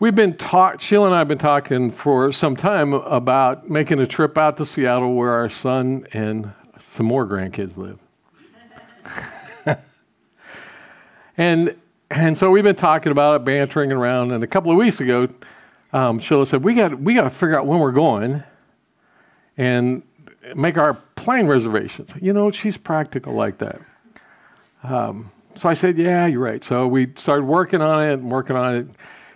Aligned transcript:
we've 0.00 0.14
been 0.14 0.36
talking, 0.36 0.78
Sheila 0.78 1.06
and 1.06 1.14
I 1.14 1.18
have 1.18 1.28
been 1.28 1.38
talking 1.38 1.90
for 1.90 2.32
some 2.32 2.56
time 2.56 2.92
about 2.92 3.68
making 3.68 4.00
a 4.00 4.06
trip 4.06 4.38
out 4.38 4.56
to 4.58 4.66
Seattle, 4.66 5.14
where 5.14 5.32
our 5.32 5.50
son 5.50 6.06
and 6.12 6.52
some 6.90 7.06
more 7.06 7.26
grandkids 7.26 7.76
live. 7.76 7.98
and 11.36 11.76
and 12.10 12.38
so 12.38 12.50
we've 12.50 12.64
been 12.64 12.74
talking 12.74 13.12
about 13.12 13.36
it, 13.40 13.44
bantering 13.44 13.92
around. 13.92 14.32
And 14.32 14.42
a 14.42 14.46
couple 14.46 14.70
of 14.70 14.78
weeks 14.78 15.00
ago, 15.00 15.28
um, 15.92 16.18
Sheila 16.18 16.46
said, 16.46 16.62
"We 16.64 16.74
got 16.74 16.98
we 17.00 17.14
got 17.14 17.24
to 17.24 17.30
figure 17.30 17.58
out 17.58 17.66
when 17.66 17.80
we're 17.80 17.92
going, 17.92 18.42
and 19.56 20.02
make 20.54 20.78
our 20.78 20.94
plane 21.16 21.46
reservations." 21.46 22.10
You 22.20 22.32
know, 22.32 22.50
she's 22.50 22.76
practical 22.76 23.34
like 23.34 23.58
that. 23.58 23.80
Um, 24.84 25.30
so 25.54 25.68
I 25.68 25.74
said, 25.74 25.98
"Yeah, 25.98 26.26
you're 26.26 26.40
right." 26.40 26.64
So 26.64 26.86
we 26.86 27.12
started 27.16 27.44
working 27.44 27.82
on 27.82 28.02
it 28.04 28.14
and 28.14 28.30
working 28.30 28.56
on 28.56 28.74
it, 28.76 28.86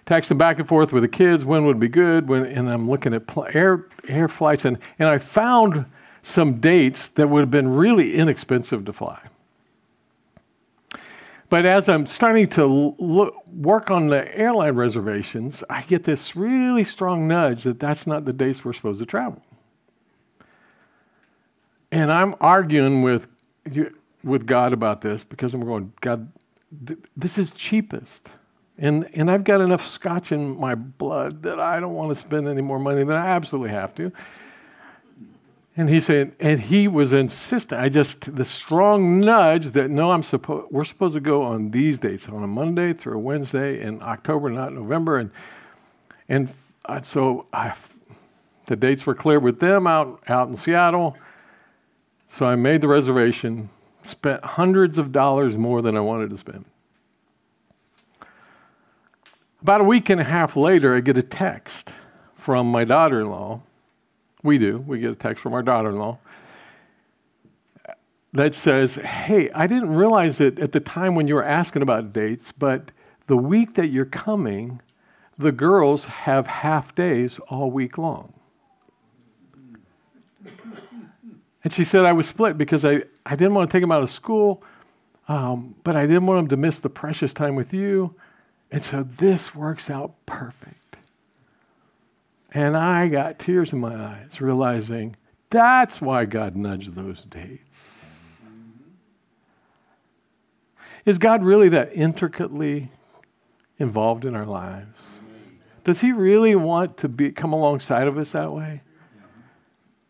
texting 0.07 0.39
back 0.39 0.59
and 0.59 0.69
forth 0.69 0.93
with 0.93 1.03
the 1.03 1.09
kids. 1.09 1.45
When 1.45 1.65
would 1.67 1.81
be 1.81 1.89
good? 1.89 2.29
When 2.29 2.45
and 2.47 2.71
I'm 2.71 2.89
looking 2.89 3.15
at 3.15 3.27
pl- 3.27 3.49
air 3.55 3.87
air 4.09 4.29
flights, 4.29 4.65
and 4.65 4.79
and 4.99 5.09
I 5.09 5.19
found 5.19 5.85
some 6.23 6.61
dates 6.61 7.09
that 7.11 7.29
would 7.29 7.41
have 7.41 7.51
been 7.51 7.69
really 7.69 8.15
inexpensive 8.15 8.85
to 8.85 8.93
fly. 8.93 9.21
But 11.53 11.67
as 11.67 11.87
I'm 11.87 12.07
starting 12.07 12.49
to 12.51 12.65
look, 12.65 13.47
work 13.47 13.91
on 13.91 14.09
the 14.09 14.35
airline 14.35 14.75
reservations, 14.75 15.63
I 15.69 15.83
get 15.83 16.03
this 16.03 16.35
really 16.35 16.83
strong 16.83 17.29
nudge 17.29 17.65
that 17.65 17.79
that's 17.79 18.07
not 18.07 18.25
the 18.25 18.33
dates 18.33 18.65
we're 18.65 18.73
supposed 18.73 19.01
to 19.01 19.05
travel. 19.05 19.43
And 21.91 22.11
I'm 22.11 22.35
arguing 22.41 23.03
with, 23.03 23.27
with 24.25 24.47
God 24.47 24.73
about 24.73 25.03
this 25.03 25.25
because 25.25 25.53
I'm 25.53 25.63
going, 25.63 25.93
God, 26.01 26.33
th- 26.87 26.99
this 27.19 27.37
is 27.37 27.51
cheapest. 27.51 28.31
And, 28.79 29.09
and 29.15 29.31
I've 29.31 29.45
got 29.45 29.61
enough 29.61 29.87
scotch 29.87 30.33
in 30.33 30.59
my 30.59 30.75
blood 30.75 31.43
that 31.43 31.61
I 31.61 31.79
don't 31.79 31.95
want 31.95 32.15
to 32.15 32.21
spend 32.21 32.49
any 32.49 32.63
more 32.63 32.79
money 32.79 33.05
than 33.05 33.17
I 33.17 33.29
absolutely 33.29 33.71
have 33.71 33.95
to. 33.97 34.11
And 35.77 35.89
he 35.89 36.01
said, 36.01 36.33
and 36.39 36.61
he 36.61 36.87
was 36.87 37.13
insistent. 37.13 37.81
I 37.81 37.89
just 37.89 38.35
the 38.37 38.45
strong 38.45 39.21
nudge 39.21 39.71
that 39.73 39.91
no, 39.91 40.11
I'm 40.11 40.23
supposed 40.23 40.71
we're 40.71 40.85
supposed 40.85 41.15
to 41.15 41.21
go 41.21 41.43
on 41.43 41.71
these 41.71 41.99
dates 41.99 42.29
on 42.29 42.43
a 42.43 42.47
Monday 42.47 42.93
through 42.93 43.15
a 43.15 43.19
Wednesday 43.19 43.83
in 43.83 44.03
October, 44.03 44.51
not 44.51 44.75
November, 44.75 45.19
and 45.19 45.31
and 46.29 46.53
I, 46.85 47.01
so 47.01 47.47
I, 47.55 47.75
the 48.67 48.77
dates 48.77 49.07
were 49.07 49.15
clear 49.15 49.41
with 49.41 49.61
them 49.61 49.87
out 49.87 50.23
out 50.29 50.49
in 50.49 50.59
Seattle. 50.59 51.17
So 52.35 52.45
I 52.45 52.55
made 52.55 52.83
the 52.83 52.89
reservation, 52.89 53.71
spent 54.05 54.45
hundreds 54.45 54.99
of 54.99 55.11
dollars 55.11 55.57
more 55.57 55.81
than 55.81 55.97
I 55.97 56.01
wanted 56.01 56.31
to 56.31 56.39
spend. 56.39 56.67
About 59.63 59.81
a 59.81 59.85
week 59.85 60.11
and 60.11 60.21
a 60.21 60.25
half 60.25 60.57
later, 60.57 60.97
I 60.97 61.01
get 61.01 61.17
a 61.17 61.23
text 61.23 61.91
from 62.35 62.67
my 62.67 62.85
daughter-in-law 62.85 63.61
we 64.43 64.59
do. 64.59 64.79
We 64.79 64.99
get 64.99 65.13
a 65.13 65.15
text 65.15 65.41
from 65.43 65.55
our 65.55 65.63
daughter 65.63 65.91
in 65.91 65.99
law 65.99 66.19
that 68.33 68.55
says, 68.55 68.97
Hey, 68.97 69.51
I 69.51 69.67
didn't 69.67 69.95
realize 69.95 70.41
it 70.41 70.59
at 70.59 70.73
the 70.73 70.81
time 70.81 71.15
when 71.15 71.29
you 71.29 71.37
were 71.37 71.45
asking 71.45 71.83
about 71.83 72.13
dates, 72.13 72.53
but 72.59 72.91
the 73.29 73.37
week 73.37 73.75
that 73.75 73.89
you're 73.89 74.05
coming, 74.05 74.81
the 75.39 75.53
girls 75.53 76.07
have 76.07 76.47
half 76.47 76.95
days 76.95 77.39
all 77.49 77.71
week 77.71 77.99
long. 77.99 78.33
And 81.65 81.73
she 81.73 81.85
said, 81.85 82.05
I 82.05 82.13
was 82.13 82.27
split 82.27 82.59
because 82.59 82.85
I, 82.85 83.03
I 83.25 83.37
didn't 83.37 83.55
want 83.55 83.71
to 83.71 83.73
take 83.73 83.83
them 83.83 83.93
out 83.93 84.03
of 84.03 84.11
school, 84.11 84.65
um, 85.29 85.77
but 85.85 85.95
I 85.95 86.07
didn't 86.07 86.27
want 86.27 86.41
them 86.41 86.49
to 86.49 86.57
miss 86.57 86.81
the 86.81 86.91
precious 86.91 87.33
time 87.33 87.55
with 87.55 87.73
you. 87.73 88.17
And 88.73 88.83
so 88.83 89.07
this 89.19 89.55
works 89.55 89.91
out 89.91 90.15
perfect. 90.25 90.97
And 92.53 92.77
I 92.77 93.09
got 93.09 93.39
tears 93.39 93.73
in 93.73 93.81
my 93.81 93.95
eyes, 93.95 94.41
realizing 94.41 95.15
that's 95.51 96.01
why 96.01 96.25
God 96.25 96.57
nudged 96.57 96.95
those 96.95 97.25
dates. 97.27 97.79
Is 101.05 101.19
God 101.19 101.45
really 101.45 101.69
that 101.71 101.93
intricately 101.95 102.91
involved 103.79 104.25
in 104.25 104.35
our 104.35 104.47
lives? 104.47 104.99
Does 105.85 106.01
He 106.01 106.13
really 106.13 106.55
want 106.55 106.97
to 106.99 107.09
be, 107.09 107.31
come 107.31 107.53
alongside 107.53 108.07
of 108.07 108.17
us 108.17 108.33
that 108.33 108.53
way? 108.53 108.81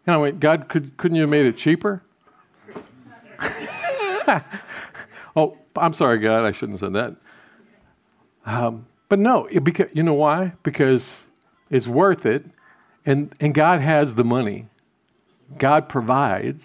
And 0.06 0.14
I 0.14 0.18
went, 0.18 0.38
God, 0.38 0.68
could, 0.68 0.96
couldn't 0.96 1.16
you 1.16 1.22
have 1.22 1.30
made 1.30 1.46
it 1.46 1.56
cheaper? 1.56 2.02
oh, 5.34 5.56
I'm 5.76 5.94
sorry, 5.94 6.18
God, 6.18 6.44
I 6.44 6.52
shouldn't 6.52 6.80
have 6.80 6.86
said 6.86 6.92
that. 6.92 7.16
Um, 8.44 8.86
but 9.08 9.18
no, 9.18 9.46
it, 9.46 9.62
because, 9.64 9.88
you 9.92 10.02
know 10.02 10.14
why? 10.14 10.52
Because 10.62 11.08
it's 11.70 11.86
worth 11.86 12.26
it. 12.26 12.44
And, 13.04 13.34
and 13.40 13.54
God 13.54 13.80
has 13.80 14.14
the 14.14 14.24
money. 14.24 14.66
God 15.58 15.88
provides 15.88 16.62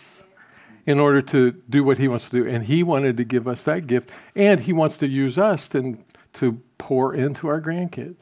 in 0.86 1.00
order 1.00 1.22
to 1.22 1.52
do 1.70 1.84
what 1.84 1.98
He 1.98 2.08
wants 2.08 2.30
to 2.30 2.44
do. 2.44 2.50
And 2.50 2.64
He 2.64 2.84
wanted 2.84 3.18
to 3.18 3.24
give 3.24 3.48
us 3.48 3.64
that 3.64 3.88
gift. 3.88 4.10
And 4.36 4.60
He 4.60 4.74
wants 4.74 4.98
to 4.98 5.08
use 5.08 5.38
us 5.38 5.68
to, 5.70 5.98
to 6.36 6.60
pour 6.78 7.16
into 7.16 7.48
our 7.48 7.62
grandkids. 7.62 8.22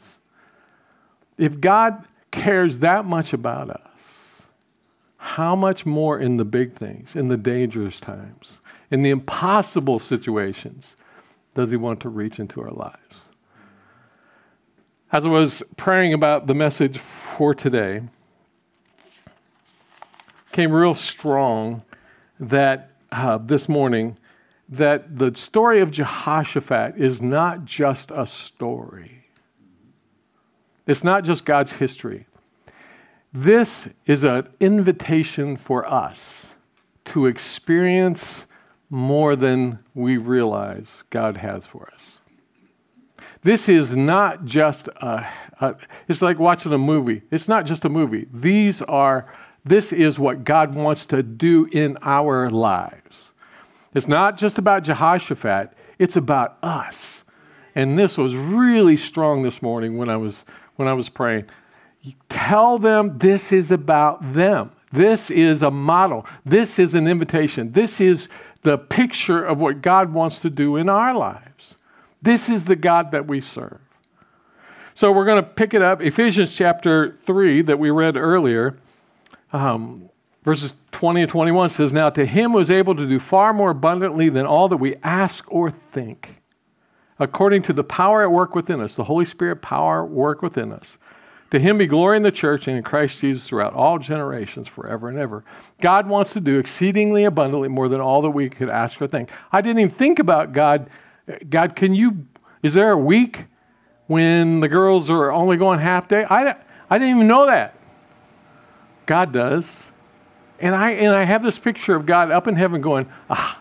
If 1.38 1.60
God 1.60 2.06
cares 2.32 2.80
that 2.80 3.06
much 3.06 3.34
about 3.34 3.70
us, 3.70 3.82
how 5.18 5.56
much 5.56 5.86
more 5.86 6.20
in 6.20 6.38
the 6.38 6.46
big 6.46 6.78
things, 6.78 7.16
in 7.16 7.28
the 7.28 7.38
dangerous 7.38 8.00
times, 8.00 8.60
in 8.92 9.04
the 9.04 9.10
impossible 9.10 10.00
situations, 10.00 10.96
does 11.54 11.70
He 11.70 11.78
want 11.78 12.00
to 12.02 12.10
reach 12.10 12.40
into 12.40 12.62
our 12.62 12.72
lives? 12.72 13.05
As 15.16 15.24
I 15.24 15.30
was 15.30 15.64
praying 15.78 16.14
about 16.14 16.46
the 16.46 16.54
message 16.54 16.98
for 16.98 17.56
today, 17.56 18.02
came 20.52 20.74
real 20.74 20.94
strong 20.94 21.84
that 22.38 22.92
uh, 23.14 23.38
this 23.38 23.70
morning 23.70 24.18
that 24.68 25.18
the 25.18 25.34
story 25.34 25.80
of 25.80 25.90
Jehoshaphat 25.90 26.98
is 26.98 27.22
not 27.22 27.64
just 27.64 28.12
a 28.12 28.28
story. 28.28 29.24
It's 30.86 31.06
not 31.06 31.24
just 31.24 31.46
God's 31.46 31.72
history. 31.72 32.28
This 33.32 33.88
is 34.06 34.26
an 34.26 34.50
invitation 34.60 35.56
for 35.56 35.90
us 35.90 36.48
to 37.06 37.28
experience 37.28 38.48
more 38.90 39.38
than 39.38 39.80
we 39.94 40.18
realize 40.18 41.06
God 41.10 41.38
has 41.38 41.66
for 41.66 41.90
us. 41.96 42.15
This 43.46 43.70
is 43.70 43.96
not 43.96 44.46
just 44.46 44.88
a, 44.88 45.24
a, 45.62 45.76
it's 46.08 46.24
like 46.24 46.40
watching 46.40 46.74
a 46.74 46.80
movie. 46.80 47.22
It's 47.30 47.48
not 47.48 47.68
just 47.68 47.86
a 47.86 47.90
movie. 47.90 48.26
These 48.34 48.82
are, 48.82 49.32
this 49.64 49.94
is 49.94 50.18
what 50.18 50.44
God 50.44 50.74
wants 50.74 51.06
to 51.06 51.22
do 51.22 51.66
in 51.66 51.96
our 52.02 52.50
lives. 52.50 53.34
It's 53.94 54.08
not 54.08 54.40
just 54.40 54.58
about 54.58 54.82
Jehoshaphat, 54.82 55.74
it's 56.00 56.16
about 56.16 56.58
us. 56.64 57.24
And 57.76 58.00
this 58.00 58.18
was 58.18 58.36
really 58.36 58.98
strong 58.98 59.44
this 59.44 59.62
morning 59.62 59.96
when 59.96 60.10
I 60.10 60.18
was 60.18 60.44
when 60.78 60.88
I 60.88 60.94
was 60.94 61.08
praying. 61.08 61.46
Tell 62.30 62.80
them 62.80 63.16
this 63.20 63.52
is 63.52 63.72
about 63.72 64.34
them. 64.34 64.72
This 64.92 65.30
is 65.30 65.62
a 65.62 65.70
model. 65.70 66.26
This 66.48 66.80
is 66.80 66.96
an 66.96 67.08
invitation. 67.08 67.72
This 67.74 68.02
is 68.02 68.28
the 68.64 68.80
picture 68.80 69.46
of 69.46 69.62
what 69.62 69.84
God 69.84 70.12
wants 70.12 70.40
to 70.40 70.50
do 70.50 70.78
in 70.78 70.90
our 70.90 71.14
lives. 71.14 71.78
This 72.26 72.50
is 72.50 72.66
the 72.66 72.76
God 72.76 73.12
that 73.12 73.28
we 73.28 73.40
serve. 73.40 73.78
So 74.96 75.12
we're 75.12 75.26
going 75.26 75.44
to 75.44 75.48
pick 75.48 75.76
it 75.76 75.84
up. 75.84 76.02
Ephesians 76.02 76.52
chapter 76.52 77.20
3 77.28 77.62
that 77.62 77.78
we 77.78 77.92
read 77.92 78.18
earlier, 78.18 78.78
um, 79.54 80.10
verses 80.44 80.74
20 80.92 81.22
and 81.22 81.30
21 81.30 81.70
says, 81.70 81.94
Now 81.94 82.10
to 82.10 82.26
him 82.26 82.52
was 82.52 82.72
able 82.72 82.96
to 82.96 83.08
do 83.08 83.20
far 83.20 83.54
more 83.54 83.70
abundantly 83.70 84.30
than 84.30 84.48
all 84.48 84.68
that 84.70 84.78
we 84.78 84.96
ask 85.04 85.46
or 85.50 85.72
think, 85.92 86.42
according 87.20 87.62
to 87.64 87.74
the 87.74 87.84
power 87.84 88.24
at 88.24 88.32
work 88.32 88.56
within 88.56 88.82
us, 88.82 88.96
the 88.96 89.04
Holy 89.04 89.26
Spirit 89.26 89.62
power 89.62 90.04
work 90.04 90.42
within 90.42 90.72
us. 90.74 90.98
To 91.52 91.60
him 91.60 91.78
be 91.78 91.86
glory 91.86 92.18
in 92.18 92.24
the 92.24 92.32
church 92.32 92.68
and 92.68 92.76
in 92.76 92.82
Christ 92.82 93.20
Jesus 93.20 93.48
throughout 93.48 93.74
all 93.76 94.00
generations, 94.00 94.68
forever 94.68 95.10
and 95.10 95.20
ever. 95.20 95.44
God 95.80 96.08
wants 96.08 96.34
to 96.34 96.40
do 96.40 96.58
exceedingly 96.58 97.26
abundantly 97.26 97.70
more 97.70 97.88
than 97.88 98.02
all 98.02 98.24
that 98.24 98.32
we 98.32 98.50
could 98.50 98.70
ask 98.70 99.00
or 99.00 99.08
think. 99.08 99.30
I 99.52 99.62
didn't 99.62 99.80
even 99.80 99.96
think 99.96 100.18
about 100.18 100.54
God 100.54 100.90
God, 101.50 101.76
can 101.76 101.96
you, 101.96 102.26
is 102.64 102.74
there 102.74 102.92
a 102.92 102.98
week 102.98 103.46
when 104.08 104.60
the 104.60 104.68
girls 104.68 105.10
are 105.10 105.32
only 105.32 105.58
going 105.58 105.80
half 105.80 106.08
day? 106.08 106.26
I, 106.30 106.56
I 106.90 106.98
didn't 106.98 107.16
even 107.16 107.28
know 107.28 107.46
that. 107.48 107.76
God 109.06 109.32
does. 109.32 109.70
And 110.60 110.74
I, 110.74 110.92
and 110.92 111.14
I 111.14 111.24
have 111.24 111.44
this 111.44 111.60
picture 111.60 111.96
of 111.96 112.06
God 112.06 112.32
up 112.32 112.48
in 112.48 112.56
heaven 112.56 112.82
going, 112.82 113.08
ah, 113.30 113.60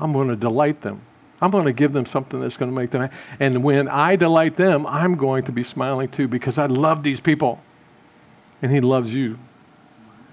I'm 0.00 0.12
going 0.12 0.28
to 0.28 0.36
delight 0.36 0.80
them. 0.80 1.02
I'm 1.42 1.50
going 1.50 1.64
to 1.64 1.72
give 1.72 1.92
them 1.92 2.04
something 2.04 2.40
that's 2.40 2.56
going 2.56 2.70
to 2.70 2.74
make 2.74 2.90
them. 2.90 3.08
And 3.38 3.62
when 3.62 3.88
I 3.88 4.16
delight 4.16 4.56
them, 4.56 4.86
I'm 4.86 5.16
going 5.16 5.44
to 5.44 5.52
be 5.52 5.64
smiling 5.64 6.08
too 6.08 6.28
because 6.28 6.58
I 6.58 6.66
love 6.66 7.02
these 7.02 7.20
people. 7.20 7.60
And 8.62 8.70
He 8.70 8.80
loves 8.80 9.12
you. 9.14 9.38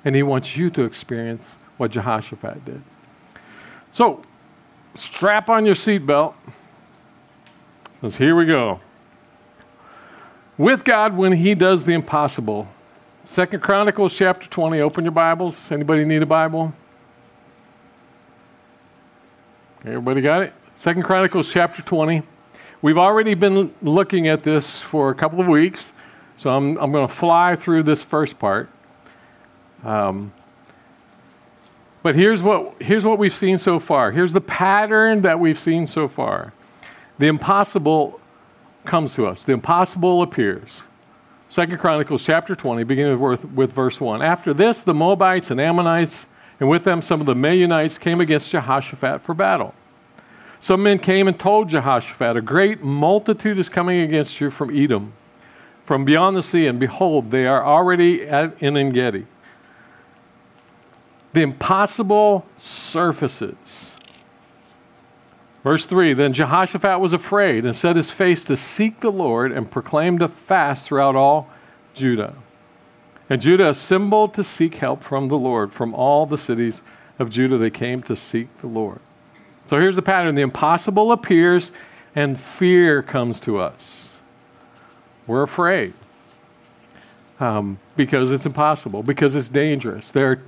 And 0.03 0.15
He 0.15 0.23
wants 0.23 0.57
you 0.57 0.69
to 0.71 0.83
experience 0.83 1.45
what 1.77 1.91
Jehoshaphat 1.91 2.65
did. 2.65 2.81
So, 3.91 4.21
strap 4.97 5.49
on 5.49 5.65
your 5.65 5.75
seatbelt 5.75 6.33
because 7.99 8.15
here 8.15 8.35
we 8.35 8.45
go. 8.45 8.79
with 10.57 10.83
God 10.83 11.15
when 11.15 11.31
he 11.33 11.55
does 11.55 11.85
the 11.85 11.93
impossible. 11.93 12.67
Second 13.25 13.61
Chronicles 13.61 14.13
chapter 14.13 14.47
20. 14.47 14.79
Open 14.81 15.03
your 15.03 15.11
Bibles. 15.11 15.71
Anybody 15.71 16.05
need 16.05 16.21
a 16.21 16.25
Bible? 16.25 16.73
Everybody 19.83 20.21
got 20.21 20.43
it? 20.43 20.53
Second 20.77 21.03
Chronicles 21.03 21.49
chapter 21.49 21.81
20. 21.81 22.21
We've 22.81 22.97
already 22.97 23.33
been 23.33 23.73
looking 23.81 24.27
at 24.27 24.43
this 24.43 24.79
for 24.79 25.09
a 25.09 25.15
couple 25.15 25.41
of 25.41 25.47
weeks, 25.47 25.91
so 26.37 26.51
I'm, 26.51 26.77
I'm 26.77 26.91
going 26.91 27.07
to 27.07 27.13
fly 27.13 27.55
through 27.55 27.83
this 27.83 28.03
first 28.03 28.37
part. 28.37 28.69
Um, 29.83 30.31
but 32.07 32.15
here's 32.15 32.41
what, 32.41 32.75
here's 32.79 33.03
what 33.03 33.19
we've 33.19 33.35
seen 33.35 33.57
so 33.57 33.81
far. 33.81 34.13
Here's 34.13 34.31
the 34.31 34.39
pattern 34.39 35.23
that 35.23 35.37
we've 35.37 35.59
seen 35.59 35.85
so 35.85 36.07
far. 36.07 36.53
The 37.19 37.27
impossible 37.27 38.21
comes 38.85 39.13
to 39.15 39.27
us, 39.27 39.43
the 39.43 39.51
impossible 39.51 40.21
appears. 40.21 40.83
Second 41.49 41.79
Chronicles 41.79 42.23
chapter 42.23 42.55
20, 42.55 42.85
beginning 42.85 43.19
with, 43.19 43.43
with 43.43 43.73
verse 43.73 43.99
1. 43.99 44.21
After 44.21 44.53
this, 44.53 44.83
the 44.83 44.93
Moabites 44.93 45.51
and 45.51 45.59
Ammonites, 45.59 46.27
and 46.61 46.69
with 46.69 46.85
them 46.85 47.01
some 47.01 47.19
of 47.19 47.25
the 47.27 47.35
Meunites, 47.35 47.99
came 47.99 48.21
against 48.21 48.51
Jehoshaphat 48.51 49.23
for 49.23 49.33
battle. 49.33 49.75
Some 50.61 50.83
men 50.83 50.99
came 50.99 51.27
and 51.27 51.37
told 51.37 51.67
Jehoshaphat, 51.67 52.37
A 52.37 52.41
great 52.41 52.81
multitude 52.81 53.59
is 53.59 53.67
coming 53.67 53.99
against 53.99 54.39
you 54.39 54.49
from 54.49 54.73
Edom, 54.73 55.11
from 55.85 56.05
beyond 56.05 56.37
the 56.37 56.43
sea, 56.43 56.67
and 56.67 56.79
behold, 56.79 57.31
they 57.31 57.45
are 57.47 57.65
already 57.65 58.25
at, 58.25 58.55
in 58.63 58.77
Engedi. 58.77 59.25
The 61.33 61.41
impossible 61.41 62.45
surfaces. 62.59 63.91
Verse 65.63 65.85
3 65.85 66.13
Then 66.13 66.33
Jehoshaphat 66.33 66.99
was 66.99 67.13
afraid 67.13 67.65
and 67.65 67.75
set 67.75 67.95
his 67.95 68.09
face 68.09 68.43
to 68.45 68.55
seek 68.55 69.01
the 69.01 69.11
Lord 69.11 69.51
and 69.51 69.69
proclaimed 69.69 70.21
a 70.21 70.29
fast 70.29 70.87
throughout 70.87 71.15
all 71.15 71.49
Judah. 71.93 72.33
And 73.29 73.41
Judah 73.41 73.69
assembled 73.69 74.33
to 74.35 74.43
seek 74.43 74.75
help 74.75 75.03
from 75.03 75.27
the 75.27 75.37
Lord. 75.37 75.73
From 75.73 75.93
all 75.93 76.25
the 76.25 76.37
cities 76.37 76.81
of 77.19 77.29
Judah, 77.29 77.57
they 77.57 77.69
came 77.69 78.01
to 78.03 78.15
seek 78.15 78.47
the 78.61 78.67
Lord. 78.67 78.99
So 79.69 79.79
here's 79.79 79.95
the 79.95 80.01
pattern 80.01 80.35
the 80.35 80.41
impossible 80.41 81.11
appears, 81.11 81.71
and 82.15 82.39
fear 82.39 83.03
comes 83.03 83.39
to 83.41 83.59
us. 83.59 83.81
We're 85.25 85.43
afraid 85.43 85.93
um, 87.39 87.77
because 87.97 88.31
it's 88.31 88.45
impossible, 88.45 89.03
because 89.03 89.35
it's 89.35 89.49
dangerous. 89.49 90.09
There, 90.11 90.41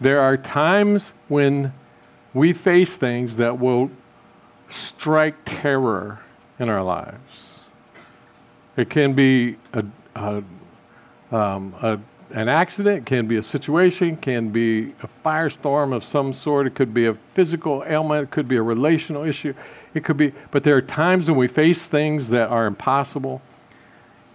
there 0.00 0.20
are 0.20 0.36
times 0.36 1.12
when 1.28 1.72
we 2.34 2.52
face 2.52 2.96
things 2.96 3.36
that 3.36 3.58
will 3.58 3.90
strike 4.70 5.36
terror 5.44 6.20
in 6.58 6.68
our 6.68 6.82
lives. 6.82 7.18
It 8.76 8.90
can 8.90 9.14
be 9.14 9.56
a, 9.72 9.84
a, 10.14 10.42
um, 11.32 11.74
a 11.80 11.98
an 12.32 12.48
accident, 12.48 13.06
can 13.06 13.26
be 13.26 13.36
a 13.36 13.42
situation, 13.42 14.16
can 14.16 14.50
be 14.50 14.92
a 15.02 15.08
firestorm 15.24 15.94
of 15.94 16.04
some 16.04 16.34
sort. 16.34 16.66
It 16.66 16.74
could 16.74 16.92
be 16.92 17.06
a 17.06 17.14
physical 17.34 17.84
ailment, 17.86 18.24
it 18.24 18.30
could 18.30 18.48
be 18.48 18.56
a 18.56 18.62
relational 18.62 19.24
issue. 19.24 19.54
It 19.94 20.04
could 20.04 20.16
be, 20.16 20.32
but 20.50 20.64
there 20.64 20.76
are 20.76 20.82
times 20.82 21.28
when 21.28 21.38
we 21.38 21.48
face 21.48 21.86
things 21.86 22.28
that 22.28 22.48
are 22.48 22.66
impossible. 22.66 23.40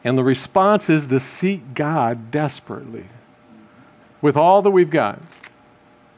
And 0.04 0.18
the 0.18 0.24
response 0.24 0.90
is 0.90 1.08
to 1.08 1.20
seek 1.20 1.76
God 1.76 2.32
desperately 2.32 3.06
with 4.22 4.36
all 4.36 4.62
that 4.64 4.72
we've 4.72 4.90
got. 4.90 5.22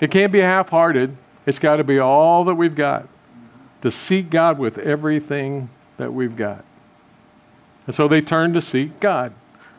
It 0.04 0.12
can't 0.12 0.32
be 0.32 0.40
half 0.40 0.70
hearted, 0.70 1.16
it's 1.46 1.60
got 1.60 1.78
to 1.78 1.84
be 1.84 2.00
all 2.00 2.44
that 2.46 2.56
we've 2.56 2.76
got. 2.76 3.08
To 3.82 3.92
seek 3.92 4.30
God 4.30 4.60
with 4.60 4.78
everything 4.78 5.70
that 5.98 6.14
we've 6.14 6.36
got. 6.36 6.64
And 7.88 7.96
so 7.96 8.08
they 8.08 8.22
turn 8.22 8.54
to 8.54 8.62
seek 8.62 9.00
God. 9.00 9.34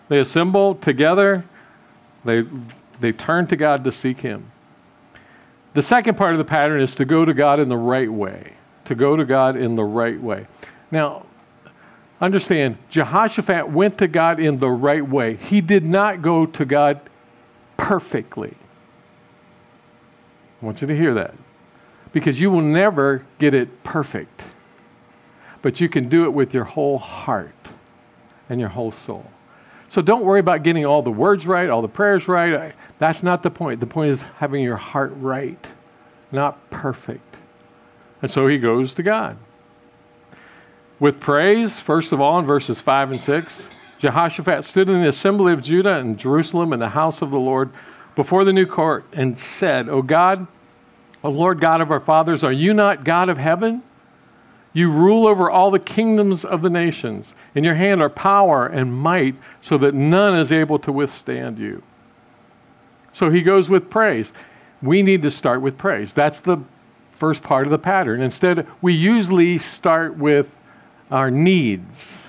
They 0.09 0.21
assemble 0.21 0.75
together 0.77 1.45
they, 2.25 2.45
they 3.01 3.13
turn 3.13 3.47
to 3.49 3.57
God 3.57 3.85
to 3.85 3.93
seek 3.93 4.21
Him. 4.21 4.51
The 5.75 5.83
second 5.83 6.17
part 6.17 6.33
of 6.33 6.39
the 6.39 6.45
pattern 6.45 6.81
is 6.81 6.95
to 6.95 7.05
go 7.05 7.25
to 7.25 7.35
God 7.35 7.61
in 7.61 7.69
the 7.69 7.77
right 7.77 8.11
way. 8.11 8.55
To 8.87 8.95
go 8.95 9.17
to 9.17 9.25
God 9.25 9.57
in 9.57 9.77
the 9.77 9.85
right 9.85 10.21
way. 10.21 10.47
Now, 10.91 11.27
understand, 12.21 12.79
Jehoshaphat 12.89 13.69
went 13.69 13.99
to 13.99 14.09
God 14.09 14.41
in 14.41 14.59
the 14.59 14.71
right 14.71 15.07
way. 15.07 15.37
He 15.37 15.61
did 15.61 15.85
not 15.85 16.23
go 16.23 16.47
to 16.47 16.65
God 16.65 17.01
perfectly. 17.77 18.57
I 20.65 20.67
want 20.67 20.81
you 20.81 20.87
to 20.87 20.97
hear 20.97 21.13
that. 21.13 21.35
Because 22.15 22.41
you 22.41 22.51
will 22.51 22.63
never 22.63 23.23
get 23.39 23.53
it 23.53 23.85
perfect. 23.85 24.41
But 25.61 25.79
you 25.79 25.91
can 25.91 26.09
do 26.09 26.25
it 26.25 26.33
with 26.33 26.55
your 26.55 26.65
whole 26.65 26.99
heart 26.99 27.53
and 28.49 28.59
your 28.59 28.71
whole 28.71 28.91
soul. 28.91 29.27
So 29.89 30.01
don't 30.01 30.25
worry 30.25 30.41
about 30.41 30.63
getting 30.63 30.87
all 30.87 31.03
the 31.03 31.11
words 31.11 31.47
right, 31.47 31.69
all 31.69 31.83
the 31.83 31.89
prayers 31.89 32.29
right. 32.29 32.75
That's 32.99 33.23
not 33.23 33.43
the 33.43 33.51
point. 33.51 33.79
The 33.79 33.87
point 33.87 34.11
is 34.11 34.23
having 34.39 34.63
your 34.63 34.79
heart 34.79 35.13
right, 35.17 35.67
not 36.33 36.71
perfect. 36.71 37.37
And 38.23 38.31
so 38.31 38.47
he 38.47 38.57
goes 38.57 38.95
to 38.95 39.03
God. 39.03 39.37
With 40.99 41.21
praise, 41.21 41.79
first 41.79 42.11
of 42.13 42.23
all, 42.23 42.39
in 42.39 42.47
verses 42.47 42.81
5 42.81 43.11
and 43.11 43.21
6, 43.21 43.69
Jehoshaphat 43.99 44.65
stood 44.65 44.89
in 44.89 45.03
the 45.03 45.09
assembly 45.11 45.53
of 45.53 45.63
Judah 45.63 45.97
and 45.97 46.19
Jerusalem 46.19 46.73
in 46.73 46.81
the 46.81 46.89
house 46.89 47.21
of 47.21 47.31
the 47.31 47.39
Lord 47.39 47.69
before 48.17 48.45
the 48.45 48.53
new 48.53 48.65
court 48.65 49.05
and 49.13 49.39
said, 49.39 49.91
O 49.91 50.01
God, 50.01 50.47
O 51.25 51.31
Lord 51.31 51.59
God 51.59 51.81
of 51.81 51.91
our 51.91 52.01
fathers, 52.01 52.45
are 52.45 52.53
you 52.53 52.75
not 52.75 53.03
God 53.03 53.31
of 53.31 53.39
heaven? 53.39 53.83
You 54.75 54.91
rule 54.91 55.27
over 55.27 55.51
all 55.51 55.71
the 55.71 55.79
kingdoms 55.79 56.45
of 56.45 56.61
the 56.61 56.69
nations. 56.69 57.35
In 57.55 57.65
your 57.65 57.75
hand 57.75 58.03
are 58.03 58.11
power 58.11 58.67
and 58.67 58.93
might, 58.93 59.35
so 59.63 59.79
that 59.79 59.95
none 59.95 60.39
is 60.39 60.53
able 60.53 60.79
to 60.81 60.93
withstand 60.93 61.59
you. 61.59 61.83
So 63.15 63.31
he 63.31 63.41
goes 63.41 63.71
with 63.71 63.89
praise. 63.89 64.33
We 64.83 65.03
need 65.03 65.23
to 65.23 65.31
start 65.31 65.63
with 65.63 65.79
praise. 65.79 66.13
That's 66.13 66.41
the 66.41 66.59
first 67.13 67.43
part 67.43 67.67
of 67.67 67.71
the 67.71 67.79
pattern. 67.79 68.21
Instead, 68.21 68.67
we 68.83 68.93
usually 68.93 69.59
start 69.59 70.19
with 70.19 70.47
our 71.11 71.31
needs. 71.31 72.23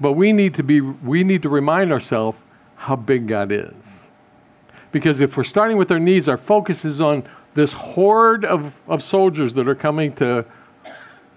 But 0.00 0.12
we 0.12 0.32
need 0.32 0.54
to 0.54 0.62
be 0.62 0.80
we 0.80 1.24
need 1.24 1.42
to 1.42 1.50
remind 1.50 1.92
ourselves 1.92 2.38
how 2.76 2.96
big 2.96 3.26
God 3.26 3.52
is. 3.52 3.74
Because 4.92 5.20
if 5.20 5.36
we're 5.36 5.44
starting 5.44 5.76
with 5.76 5.90
our 5.90 5.98
needs, 5.98 6.28
our 6.28 6.36
focus 6.36 6.84
is 6.84 7.00
on 7.00 7.24
this 7.54 7.72
horde 7.72 8.44
of, 8.44 8.74
of 8.88 9.02
soldiers 9.02 9.54
that 9.54 9.68
are 9.68 9.74
coming 9.74 10.12
to 10.14 10.44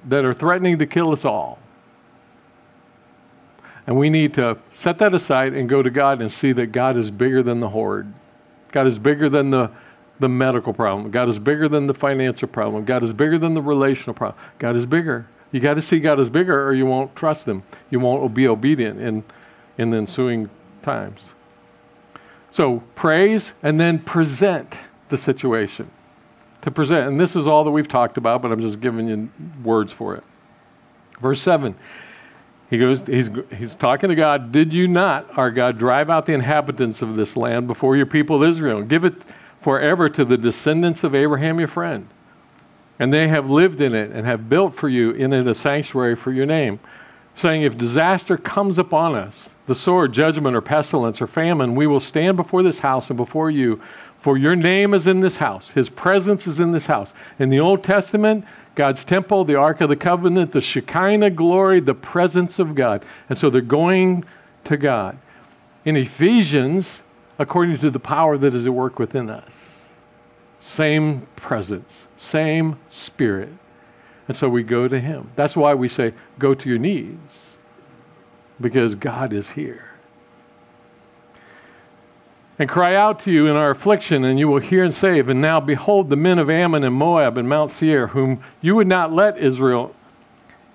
that 0.09 0.25
are 0.25 0.33
threatening 0.33 0.77
to 0.79 0.85
kill 0.85 1.11
us 1.11 1.23
all. 1.23 1.59
And 3.87 3.97
we 3.97 4.09
need 4.09 4.33
to 4.35 4.57
set 4.73 4.97
that 4.99 5.13
aside 5.13 5.53
and 5.53 5.67
go 5.67 5.81
to 5.81 5.89
God 5.89 6.21
and 6.21 6.31
see 6.31 6.51
that 6.53 6.67
God 6.67 6.97
is 6.97 7.11
bigger 7.11 7.43
than 7.43 7.59
the 7.59 7.69
horde. 7.69 8.11
God 8.71 8.87
is 8.87 8.97
bigger 8.97 9.29
than 9.29 9.49
the, 9.49 9.69
the 10.19 10.29
medical 10.29 10.73
problem. 10.73 11.11
God 11.11 11.29
is 11.29 11.37
bigger 11.37 11.67
than 11.67 11.87
the 11.87 11.93
financial 11.93 12.47
problem. 12.47 12.85
God 12.85 13.03
is 13.03 13.13
bigger 13.13 13.37
than 13.37 13.53
the 13.53 13.61
relational 13.61 14.13
problem. 14.13 14.41
God 14.59 14.75
is 14.75 14.85
bigger. 14.85 15.25
You 15.51 15.59
got 15.59 15.75
to 15.75 15.81
see 15.81 15.99
God 15.99 16.19
is 16.19 16.29
bigger 16.29 16.67
or 16.67 16.73
you 16.73 16.85
won't 16.85 17.15
trust 17.15 17.45
Him. 17.45 17.63
You 17.89 17.99
won't 17.99 18.33
be 18.33 18.47
obedient 18.47 18.99
in, 18.99 19.23
in 19.77 19.91
the 19.91 19.97
ensuing 19.97 20.49
times. 20.81 21.21
So 22.53 22.83
praise 22.93 23.53
and 23.63 23.79
then 23.79 23.97
present 23.97 24.77
the 25.09 25.17
situation 25.17 25.89
to 26.61 26.69
present. 26.69 27.07
And 27.07 27.19
this 27.19 27.35
is 27.35 27.47
all 27.47 27.63
that 27.63 27.71
we've 27.71 27.87
talked 27.87 28.17
about, 28.17 28.43
but 28.43 28.51
I'm 28.51 28.61
just 28.61 28.79
giving 28.79 29.07
you 29.07 29.27
words 29.63 29.91
for 29.91 30.15
it. 30.15 30.23
Verse 31.19 31.41
7. 31.41 31.73
He 32.69 32.77
goes, 32.77 33.01
he's, 33.07 33.31
he's 33.57 33.73
talking 33.73 34.09
to 34.09 34.15
God. 34.15 34.51
Did 34.51 34.71
you 34.71 34.87
not, 34.87 35.35
our 35.35 35.49
God, 35.49 35.79
drive 35.79 36.11
out 36.11 36.27
the 36.27 36.33
inhabitants 36.33 37.01
of 37.01 37.15
this 37.15 37.35
land 37.35 37.65
before 37.65 37.97
your 37.97 38.05
people 38.05 38.43
Israel? 38.43 38.83
Give 38.83 39.03
it 39.03 39.15
forever 39.61 40.07
to 40.09 40.23
the 40.23 40.37
descendants 40.37 41.03
of 41.03 41.15
Abraham, 41.15 41.57
your 41.57 41.67
friend. 41.67 42.07
And 42.99 43.11
they 43.11 43.29
have 43.29 43.49
lived 43.49 43.81
in 43.81 43.95
it 43.95 44.11
and 44.11 44.27
have 44.27 44.47
built 44.47 44.75
for 44.75 44.89
you 44.89 45.09
in 45.09 45.33
it 45.33 45.47
a 45.47 45.55
sanctuary 45.55 46.15
for 46.15 46.31
your 46.31 46.45
name, 46.45 46.79
saying, 47.35 47.63
If 47.63 47.77
disaster 47.77 48.37
comes 48.37 48.77
upon 48.77 49.15
us, 49.15 49.49
the 49.67 49.75
sword, 49.75 50.13
judgment, 50.13 50.55
or 50.55 50.61
pestilence, 50.61 51.21
or 51.21 51.27
famine, 51.27 51.75
we 51.75 51.87
will 51.87 51.99
stand 51.99 52.37
before 52.37 52.63
this 52.63 52.79
house 52.79 53.09
and 53.09 53.17
before 53.17 53.49
you 53.49 53.81
for 54.23 54.37
your 54.37 54.55
name 54.55 54.93
is 54.93 55.05
in 55.05 55.19
this 55.19 55.35
house. 55.35 55.69
His 55.71 55.89
presence 55.89 56.47
is 56.47 56.61
in 56.61 56.71
this 56.71 56.85
house. 56.85 57.11
In 57.39 57.49
the 57.49 57.59
Old 57.59 57.83
Testament, 57.83 58.45
God's 58.73 59.03
temple, 59.03 59.43
the 59.43 59.55
Ark 59.55 59.81
of 59.81 59.89
the 59.89 59.97
Covenant, 59.97 60.53
the 60.53 60.61
Shekinah 60.61 61.31
glory, 61.31 61.81
the 61.81 61.93
presence 61.93 62.57
of 62.57 62.73
God. 62.73 63.03
And 63.27 63.37
so 63.37 63.49
they're 63.49 63.59
going 63.59 64.23
to 64.63 64.77
God. 64.77 65.17
In 65.83 65.97
Ephesians, 65.97 67.03
according 67.37 67.79
to 67.79 67.91
the 67.91 67.99
power 67.99 68.37
that 68.37 68.53
is 68.53 68.65
at 68.65 68.73
work 68.73 68.97
within 68.97 69.29
us, 69.29 69.51
same 70.61 71.27
presence, 71.35 71.91
same 72.15 72.79
spirit. 72.89 73.49
And 74.29 74.37
so 74.37 74.47
we 74.47 74.63
go 74.63 74.87
to 74.87 75.01
Him. 75.01 75.31
That's 75.35 75.57
why 75.57 75.73
we 75.73 75.89
say, 75.89 76.13
go 76.39 76.53
to 76.53 76.69
your 76.69 76.77
knees, 76.77 77.17
because 78.59 78.95
God 78.95 79.33
is 79.33 79.49
here 79.49 79.93
and 82.59 82.69
cry 82.69 82.95
out 82.95 83.19
to 83.19 83.31
you 83.31 83.47
in 83.47 83.55
our 83.55 83.71
affliction, 83.71 84.23
and 84.25 84.37
you 84.37 84.47
will 84.47 84.59
hear 84.59 84.83
and 84.83 84.93
save. 84.93 85.29
And 85.29 85.41
now, 85.41 85.59
behold, 85.59 86.09
the 86.09 86.15
men 86.15 86.37
of 86.37 86.49
Ammon 86.49 86.83
and 86.83 86.93
Moab 86.93 87.37
and 87.37 87.49
Mount 87.49 87.71
Seir, 87.71 88.07
whom 88.07 88.43
you 88.61 88.75
would 88.75 88.87
not 88.87 89.11
let 89.11 89.37
Israel 89.37 89.95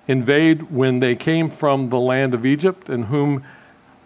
invade 0.07 0.71
when 0.71 0.99
they 0.99 1.15
came 1.15 1.49
from 1.49 1.89
the 1.89 1.99
land 1.99 2.33
of 2.33 2.45
Egypt, 2.45 2.89
and 2.89 3.05
whom 3.05 3.43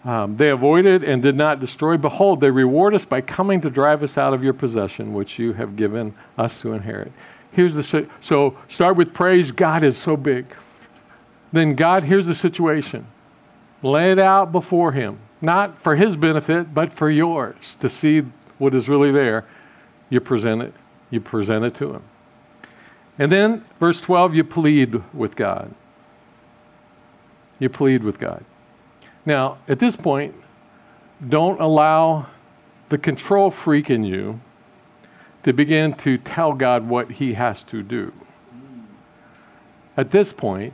um, 0.06 0.38
they 0.38 0.50
avoided 0.50 1.04
and 1.04 1.22
did 1.22 1.36
not 1.36 1.60
destroy. 1.60 1.98
Behold, 1.98 2.42
they 2.42 2.52
reward 2.52 2.94
us 2.94 3.06
by 3.06 3.22
coming 3.22 3.62
to 3.62 3.70
drive 3.70 4.04
us 4.04 4.18
out 4.18 4.34
of 4.34 4.44
your 4.44 4.54
possession, 4.54 5.14
which 5.14 5.40
you 5.40 5.54
have 5.54 5.76
given 5.76 6.14
us 6.38 6.60
to 6.62 6.74
inherit. 6.74 7.12
Here's 7.52 7.74
the 7.74 8.08
so 8.22 8.58
start 8.68 8.98
with 8.98 9.14
praise. 9.14 9.52
God 9.52 9.84
is 9.84 9.98
so 9.98 10.18
big. 10.18 10.46
Then 11.54 11.76
God, 11.76 12.04
here's 12.04 12.26
the 12.26 12.36
situation. 12.36 13.08
Lay 13.82 14.12
it 14.12 14.20
out 14.20 14.52
before 14.52 14.92
Him, 14.92 15.20
not 15.42 15.82
for 15.82 15.96
His 15.96 16.16
benefit, 16.16 16.74
but 16.74 16.92
for 16.92 17.10
yours 17.10 17.78
to 17.80 17.88
see 17.88 18.24
what 18.58 18.76
is 18.76 18.90
really 18.90 19.12
there. 19.12 19.46
You 20.10 20.20
present 20.20 20.62
it. 20.62 20.74
You 21.10 21.22
present 21.22 21.64
it 21.64 21.76
to 21.76 21.94
Him. 21.94 22.04
And 23.20 23.32
then, 23.32 23.64
verse 23.80 24.02
12, 24.02 24.34
you 24.34 24.44
plead 24.44 25.02
with 25.14 25.36
God. 25.36 25.74
You 27.60 27.70
plead 27.70 28.04
with 28.04 28.20
God. 28.20 28.44
Now, 29.26 29.60
at 29.68 29.80
this 29.80 29.96
point, 29.96 30.34
don't 31.30 31.62
allow 31.62 32.26
the 32.90 32.98
control 32.98 33.52
freak 33.52 33.90
in 33.90 34.04
you 34.04 34.40
to 35.44 35.54
begin 35.54 35.94
to 35.94 36.18
tell 36.18 36.54
God 36.54 36.88
what 36.88 37.12
he 37.12 37.34
has 37.34 37.64
to 37.66 37.84
do. 37.84 38.12
At 39.96 40.10
this 40.12 40.34
point, 40.34 40.74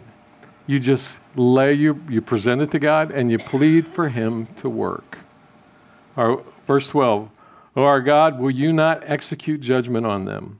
you 0.70 0.80
just 0.80 1.10
lay 1.36 1.74
you 1.74 2.02
you 2.10 2.22
present 2.22 2.62
it 2.62 2.72
to 2.72 2.80
God 2.80 3.12
and 3.12 3.32
you 3.32 3.40
plead 3.40 3.88
for 3.88 4.10
him 4.10 4.48
to 4.62 4.70
work. 4.70 5.18
Our, 6.18 6.44
verse 6.68 6.88
12, 6.88 7.30
O 7.76 7.84
our 7.84 8.02
God, 8.02 8.40
will 8.40 8.52
you 8.52 8.74
not 8.74 9.04
execute 9.06 9.62
judgment 9.62 10.06
on 10.06 10.26
them? 10.26 10.60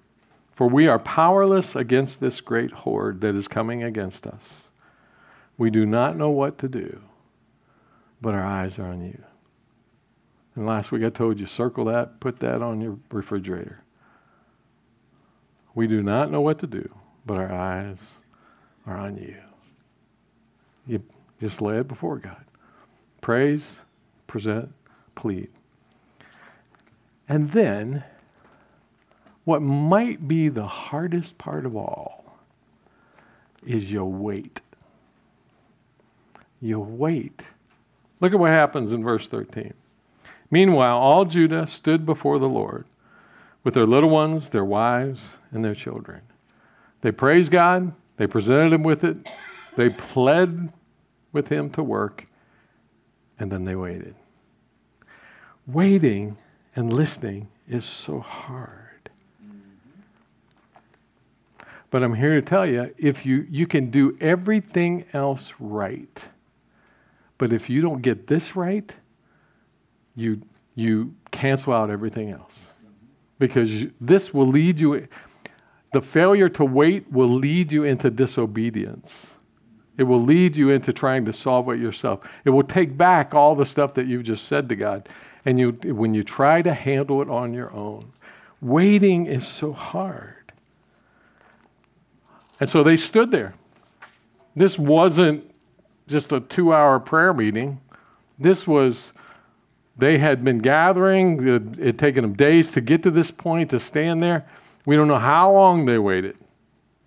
For 0.56 0.68
we 0.68 0.88
are 0.88 1.00
powerless 1.00 1.76
against 1.76 2.20
this 2.20 2.42
great 2.42 2.72
horde 2.72 3.22
that 3.22 3.36
is 3.36 3.48
coming 3.48 3.84
against 3.84 4.28
us. 4.28 4.64
We 5.58 5.70
do 5.70 5.86
not 5.86 6.18
know 6.18 6.30
what 6.30 6.58
to 6.60 6.68
do 6.68 7.02
but 8.22 8.34
our 8.34 8.46
eyes 8.46 8.78
are 8.80 8.88
on 8.88 9.02
you. 9.02 9.24
And 10.56 10.66
last 10.66 10.92
week 10.92 11.04
I 11.04 11.10
told 11.10 11.40
you, 11.40 11.46
circle 11.46 11.86
that, 11.86 12.20
put 12.20 12.40
that 12.42 12.62
on 12.62 12.82
your 12.82 12.98
refrigerator. 13.12 13.84
We 15.76 15.88
do 15.88 16.04
not 16.04 16.32
know 16.32 16.42
what 16.42 16.60
to 16.60 16.68
do, 16.68 16.88
but 17.26 17.38
our 17.38 17.52
eyes 17.52 17.98
are 18.86 18.98
on 18.98 19.18
you. 19.18 19.38
You 20.90 21.02
just 21.40 21.62
lay 21.62 21.78
it 21.78 21.88
before 21.88 22.18
God. 22.18 22.44
Praise, 23.22 23.80
present, 24.28 24.74
plead. 25.16 25.50
And 27.30 27.52
then, 27.52 28.04
what 29.46 29.62
might 29.62 30.28
be 30.28 30.50
the 30.50 30.66
hardest 30.66 31.38
part 31.38 31.66
of 31.66 31.76
all 31.76 32.38
is 33.66 33.92
you 33.92 34.04
wait. 34.04 34.60
You 36.62 36.80
wait 36.80 37.42
Look 38.20 38.34
at 38.34 38.40
what 38.40 38.52
happens 38.52 38.92
in 38.92 39.04
verse 39.04 39.28
13. 39.28 39.74
Meanwhile, 40.52 40.98
all 40.98 41.26
Judah 41.26 41.68
stood 41.68 42.06
before 42.06 42.40
the 42.40 42.50
Lord 42.50 42.86
with 43.64 43.74
their 43.74 43.86
little 43.86 44.10
ones, 44.10 44.50
their 44.50 44.66
wives, 44.66 45.20
and 45.52 45.64
their 45.64 45.76
children. 45.76 46.22
They 47.02 47.12
praised 47.12 47.52
God, 47.52 47.94
they 48.18 48.28
presented 48.28 48.74
him 48.74 48.84
with 48.84 49.04
it, 49.04 49.18
they 49.78 49.90
pled 49.90 50.74
with 51.32 51.48
him 51.48 51.70
to 51.72 51.84
work, 51.84 52.26
and 53.40 53.52
then 53.52 53.66
they 53.66 53.76
waited. 53.76 54.16
Waiting 55.68 56.38
and 56.76 56.92
listening 56.92 57.48
is 57.68 57.86
so 57.86 58.20
hard. 58.20 59.10
But 61.92 62.04
I'm 62.04 62.14
here 62.14 62.36
to 62.36 62.42
tell 62.42 62.66
you 62.66 62.94
if 62.98 63.26
you, 63.26 63.48
you 63.50 63.66
can 63.66 63.90
do 63.90 64.18
everything 64.22 65.06
else 65.14 65.54
right 65.60 66.20
but 67.40 67.54
if 67.54 67.70
you 67.70 67.82
don't 67.82 68.04
get 68.04 68.28
this 68.28 68.56
right, 68.56 68.92
you, 70.16 70.42
you 70.76 71.16
cancel 71.32 71.74
out 71.74 71.90
everything 71.90 72.30
else. 72.30 72.54
Because 73.40 73.86
this 74.00 74.34
will 74.34 74.48
lead 74.48 74.80
you, 74.80 75.08
the 75.94 76.02
failure 76.02 76.50
to 76.50 76.66
wait 76.66 77.10
will 77.12 77.34
lead 77.34 77.72
you 77.72 77.86
into 77.86 78.12
disobedience. 78.12 79.10
It 80.00 80.04
will 80.04 80.24
lead 80.24 80.56
you 80.56 80.70
into 80.70 80.94
trying 80.94 81.26
to 81.26 81.34
solve 81.34 81.68
it 81.70 81.80
yourself. 81.80 82.22
It 82.46 82.52
will 82.52 82.64
take 82.64 82.98
back 82.98 83.34
all 83.34 83.54
the 83.54 83.66
stuff 83.66 83.94
that 83.96 84.08
you've 84.08 84.24
just 84.24 84.48
said 84.48 84.70
to 84.70 84.76
God. 84.78 85.10
And 85.44 85.60
you, 85.60 85.72
when 85.84 86.14
you 86.14 86.24
try 86.24 86.62
to 86.62 86.74
handle 86.74 87.22
it 87.22 87.30
on 87.30 87.54
your 87.54 87.70
own, 87.74 88.14
waiting 88.62 89.26
is 89.26 89.46
so 89.46 89.74
hard. 89.74 90.54
And 92.62 92.70
so 92.70 92.82
they 92.82 92.96
stood 92.96 93.30
there. 93.30 93.54
This 94.56 94.80
wasn't 94.80 95.44
just 96.08 96.32
a 96.32 96.40
two 96.40 96.74
hour 96.74 96.98
prayer 97.00 97.34
meeting. 97.34 97.82
This 98.40 98.66
was, 98.66 99.12
they 99.98 100.18
had 100.18 100.46
been 100.46 100.60
gathering. 100.60 101.46
It 101.78 101.86
had 101.86 102.00
taken 102.00 102.22
them 102.22 102.36
days 102.36 102.72
to 102.72 102.80
get 102.80 103.04
to 103.04 103.12
this 103.12 103.32
point, 103.32 103.70
to 103.72 103.82
stand 103.82 104.24
there. 104.24 104.48
We 104.86 104.96
don't 104.96 105.10
know 105.10 105.20
how 105.20 105.52
long 105.52 105.86
they 105.86 105.98
waited, 105.98 106.38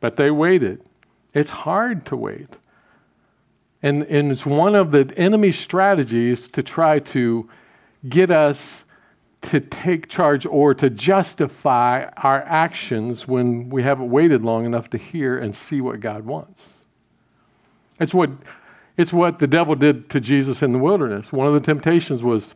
but 0.00 0.16
they 0.16 0.30
waited. 0.30 0.82
It's 1.32 1.49
hard 1.49 2.04
to 2.06 2.16
wait. 2.16 2.49
And, 3.82 4.04
and 4.04 4.30
it's 4.30 4.46
one 4.46 4.74
of 4.74 4.92
the 4.92 5.12
enemy's 5.16 5.58
strategies 5.58 6.48
to 6.48 6.62
try 6.62 7.00
to 7.00 7.48
get 8.08 8.30
us 8.30 8.84
to 9.42 9.60
take 9.60 10.08
charge 10.08 10.46
or 10.46 10.72
to 10.72 10.88
justify 10.88 12.04
our 12.18 12.42
actions 12.42 13.26
when 13.26 13.68
we 13.70 13.82
haven't 13.82 14.08
waited 14.08 14.42
long 14.42 14.64
enough 14.64 14.88
to 14.90 14.98
hear 14.98 15.38
and 15.38 15.54
see 15.54 15.80
what 15.80 16.00
God 16.00 16.24
wants. 16.24 16.62
It's 17.98 18.14
what 18.14 18.30
it's 18.96 19.12
what 19.12 19.38
the 19.38 19.46
devil 19.46 19.74
did 19.74 20.10
to 20.10 20.20
Jesus 20.20 20.62
in 20.62 20.72
the 20.72 20.78
wilderness. 20.78 21.32
One 21.32 21.46
of 21.46 21.54
the 21.54 21.60
temptations 21.60 22.22
was 22.22 22.54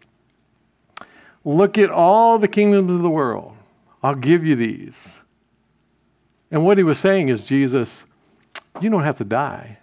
look 1.45 1.79
at 1.79 1.91
all 1.91 2.39
the 2.39 2.49
kingdoms 2.49 2.93
of 2.93 3.03
the 3.03 3.11
world. 3.11 3.57
I'll 4.03 4.15
give 4.15 4.45
you 4.45 4.55
these. 4.55 4.95
And 6.51 6.65
what 6.65 6.79
he 6.79 6.85
was 6.85 6.99
saying 6.99 7.31
is, 7.31 7.47
Jesus, 7.47 8.05
you 8.81 8.91
don't 8.91 9.03
have 9.03 9.19
to 9.19 9.25
die. 9.25 9.79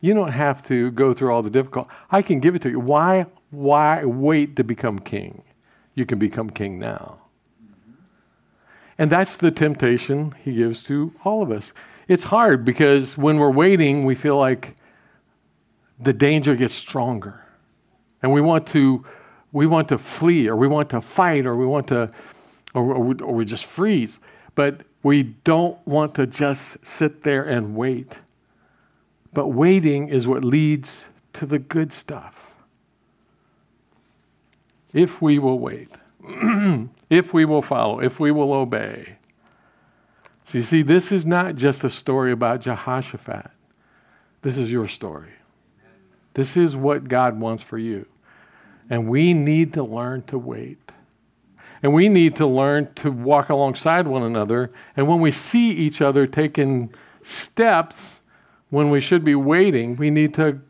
You 0.00 0.14
don't 0.14 0.32
have 0.32 0.66
to 0.68 0.90
go 0.92 1.14
through 1.14 1.32
all 1.32 1.42
the 1.42 1.50
difficult. 1.50 1.88
I 2.10 2.22
can 2.22 2.40
give 2.40 2.54
it 2.54 2.62
to 2.62 2.70
you. 2.70 2.80
Why 2.80 3.26
why 3.50 4.04
wait 4.04 4.56
to 4.56 4.64
become 4.64 4.98
king? 4.98 5.42
You 5.94 6.04
can 6.04 6.18
become 6.18 6.50
king 6.50 6.78
now. 6.78 7.18
And 8.98 9.10
that's 9.10 9.36
the 9.36 9.50
temptation 9.50 10.34
he 10.42 10.54
gives 10.54 10.82
to 10.84 11.12
all 11.24 11.42
of 11.42 11.50
us. 11.50 11.72
It's 12.08 12.22
hard 12.22 12.64
because 12.64 13.16
when 13.16 13.38
we're 13.38 13.50
waiting, 13.50 14.04
we 14.04 14.14
feel 14.14 14.38
like 14.38 14.76
the 16.00 16.12
danger 16.12 16.54
gets 16.54 16.74
stronger. 16.74 17.42
And 18.22 18.32
we 18.32 18.40
want 18.40 18.66
to 18.68 19.04
we 19.52 19.66
want 19.66 19.88
to 19.88 19.98
flee 19.98 20.48
or 20.48 20.56
we 20.56 20.68
want 20.68 20.90
to 20.90 21.00
fight 21.00 21.46
or 21.46 21.56
we 21.56 21.66
want 21.66 21.88
to 21.88 22.10
or, 22.74 22.94
or, 22.94 23.14
or 23.22 23.34
we 23.34 23.44
just 23.44 23.64
freeze. 23.64 24.18
But 24.54 24.82
we 25.02 25.22
don't 25.22 25.78
want 25.86 26.14
to 26.16 26.26
just 26.26 26.76
sit 26.82 27.22
there 27.22 27.44
and 27.44 27.76
wait. 27.76 28.18
But 29.36 29.48
waiting 29.48 30.08
is 30.08 30.26
what 30.26 30.42
leads 30.42 31.04
to 31.34 31.44
the 31.44 31.58
good 31.58 31.92
stuff. 31.92 32.34
If 34.94 35.20
we 35.20 35.38
will 35.38 35.58
wait, 35.58 35.90
if 37.10 37.34
we 37.34 37.44
will 37.44 37.60
follow, 37.60 38.00
if 38.00 38.18
we 38.18 38.30
will 38.30 38.54
obey. 38.54 39.18
So 40.46 40.56
you 40.56 40.64
see, 40.64 40.80
this 40.80 41.12
is 41.12 41.26
not 41.26 41.54
just 41.54 41.84
a 41.84 41.90
story 41.90 42.32
about 42.32 42.62
Jehoshaphat. 42.62 43.50
This 44.40 44.56
is 44.56 44.72
your 44.72 44.88
story. 44.88 45.34
This 46.32 46.56
is 46.56 46.74
what 46.74 47.06
God 47.06 47.38
wants 47.38 47.62
for 47.62 47.76
you. 47.76 48.06
And 48.88 49.06
we 49.06 49.34
need 49.34 49.74
to 49.74 49.82
learn 49.82 50.22
to 50.28 50.38
wait. 50.38 50.92
And 51.82 51.92
we 51.92 52.08
need 52.08 52.36
to 52.36 52.46
learn 52.46 52.90
to 52.94 53.10
walk 53.10 53.50
alongside 53.50 54.08
one 54.08 54.22
another. 54.22 54.72
And 54.96 55.06
when 55.06 55.20
we 55.20 55.30
see 55.30 55.72
each 55.72 56.00
other 56.00 56.26
taking 56.26 56.94
steps 57.22 58.15
when 58.70 58.90
we 58.90 59.00
should 59.00 59.24
be 59.24 59.34
waiting, 59.34 59.96
we 59.96 60.10
need 60.10 60.34
to 60.34 60.60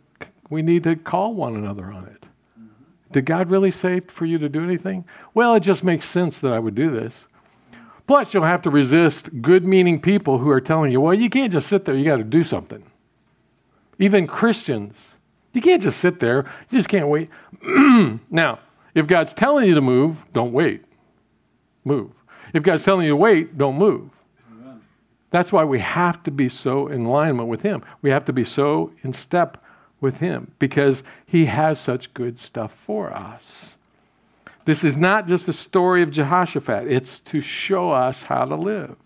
we 0.48 0.62
need 0.62 0.84
to 0.84 0.94
call 0.94 1.34
one 1.34 1.56
another 1.56 1.90
on 1.90 2.04
it. 2.04 2.22
Mm-hmm. 2.58 3.12
Did 3.12 3.26
God 3.26 3.50
really 3.50 3.72
say 3.72 4.00
for 4.00 4.26
you 4.26 4.38
to 4.38 4.48
do 4.48 4.62
anything? 4.62 5.04
Well, 5.34 5.54
it 5.54 5.60
just 5.60 5.82
makes 5.82 6.08
sense 6.08 6.38
that 6.40 6.52
I 6.52 6.58
would 6.58 6.76
do 6.76 6.90
this. 6.90 7.26
Plus, 8.06 8.32
you'll 8.32 8.44
have 8.44 8.62
to 8.62 8.70
resist 8.70 9.28
good 9.42 9.64
meaning 9.64 10.00
people 10.00 10.38
who 10.38 10.48
are 10.50 10.60
telling 10.60 10.92
you, 10.92 11.00
well, 11.00 11.14
you 11.14 11.28
can't 11.28 11.52
just 11.52 11.66
sit 11.66 11.84
there, 11.84 11.96
you 11.96 12.04
got 12.04 12.18
to 12.18 12.24
do 12.24 12.44
something. 12.44 12.84
Even 13.98 14.28
Christians 14.28 14.94
you 15.56 15.62
can't 15.62 15.80
just 15.80 16.00
sit 16.00 16.20
there. 16.20 16.44
You 16.68 16.78
just 16.78 16.90
can't 16.90 17.08
wait. 17.08 17.30
now, 18.30 18.58
if 18.94 19.06
God's 19.06 19.32
telling 19.32 19.66
you 19.66 19.74
to 19.74 19.80
move, 19.80 20.18
don't 20.34 20.52
wait. 20.52 20.84
Move. 21.86 22.10
If 22.52 22.62
God's 22.62 22.84
telling 22.84 23.06
you 23.06 23.12
to 23.12 23.16
wait, 23.16 23.56
don't 23.56 23.78
move. 23.78 24.10
That's 25.36 25.52
why 25.52 25.64
we 25.64 25.80
have 25.80 26.22
to 26.22 26.30
be 26.30 26.48
so 26.48 26.88
in 26.88 27.04
alignment 27.04 27.50
with 27.50 27.60
Him. 27.60 27.84
We 28.00 28.08
have 28.08 28.24
to 28.24 28.32
be 28.32 28.42
so 28.42 28.92
in 29.02 29.12
step 29.12 29.62
with 30.00 30.16
Him 30.16 30.50
because 30.58 31.02
He 31.26 31.44
has 31.44 31.78
such 31.78 32.14
good 32.14 32.40
stuff 32.40 32.72
for 32.86 33.14
us. 33.14 33.74
This 34.64 34.82
is 34.82 34.96
not 34.96 35.28
just 35.28 35.44
the 35.44 35.52
story 35.52 36.02
of 36.02 36.10
Jehoshaphat, 36.10 36.90
it's 36.90 37.18
to 37.18 37.42
show 37.42 37.90
us 37.90 38.22
how 38.22 38.46
to 38.46 38.56
live. 38.56 38.96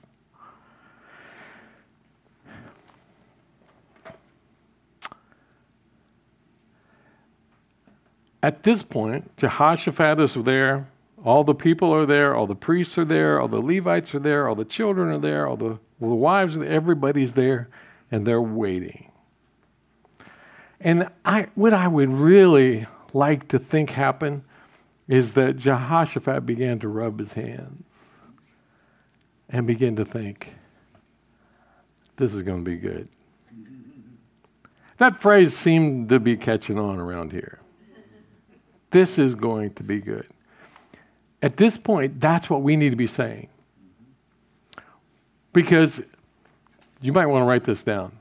At 8.40 8.62
this 8.62 8.84
point, 8.84 9.36
Jehoshaphat 9.36 10.20
is 10.20 10.34
there. 10.34 10.86
All 11.24 11.42
the 11.42 11.56
people 11.56 11.92
are 11.92 12.06
there. 12.06 12.36
All 12.36 12.46
the 12.46 12.54
priests 12.54 12.96
are 12.98 13.04
there. 13.04 13.40
All 13.40 13.48
the 13.48 13.58
Levites 13.58 14.14
are 14.14 14.20
there. 14.20 14.46
All 14.46 14.54
the 14.54 14.64
children 14.64 15.08
are 15.08 15.18
there. 15.18 15.48
All 15.48 15.56
the 15.56 15.80
the 16.08 16.14
wives. 16.14 16.56
Everybody's 16.56 17.32
there. 17.32 17.68
And 18.10 18.26
they're 18.26 18.42
waiting. 18.42 19.12
And 20.80 21.08
I, 21.24 21.48
what 21.54 21.74
I 21.74 21.86
would 21.86 22.08
really 22.08 22.86
like 23.12 23.48
to 23.48 23.58
think 23.58 23.90
happened 23.90 24.42
is 25.08 25.32
that 25.32 25.56
Jehoshaphat 25.56 26.46
began 26.46 26.78
to 26.80 26.88
rub 26.88 27.18
his 27.18 27.32
hands 27.32 27.84
and 29.48 29.66
begin 29.66 29.96
to 29.96 30.04
think, 30.04 30.54
this 32.16 32.32
is 32.32 32.42
going 32.42 32.64
to 32.64 32.70
be 32.70 32.76
good. 32.76 33.08
That 34.98 35.20
phrase 35.20 35.56
seemed 35.56 36.08
to 36.10 36.20
be 36.20 36.36
catching 36.36 36.78
on 36.78 36.98
around 36.98 37.32
here. 37.32 37.60
This 38.90 39.18
is 39.18 39.34
going 39.34 39.74
to 39.74 39.82
be 39.82 40.00
good. 40.00 40.28
At 41.42 41.56
this 41.56 41.78
point, 41.78 42.20
that's 42.20 42.50
what 42.50 42.62
we 42.62 42.76
need 42.76 42.90
to 42.90 42.96
be 42.96 43.06
saying. 43.06 43.48
Because 45.52 46.00
you 47.00 47.12
might 47.12 47.26
want 47.26 47.42
to 47.42 47.46
write 47.46 47.64
this 47.64 47.82
down. 47.82 48.12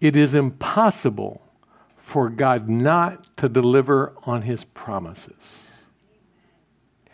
It 0.00 0.14
is 0.16 0.34
impossible 0.34 1.42
for 1.96 2.28
God 2.28 2.68
not 2.68 3.36
to 3.38 3.48
deliver 3.48 4.14
on 4.24 4.42
his 4.42 4.64
promises. 4.64 5.62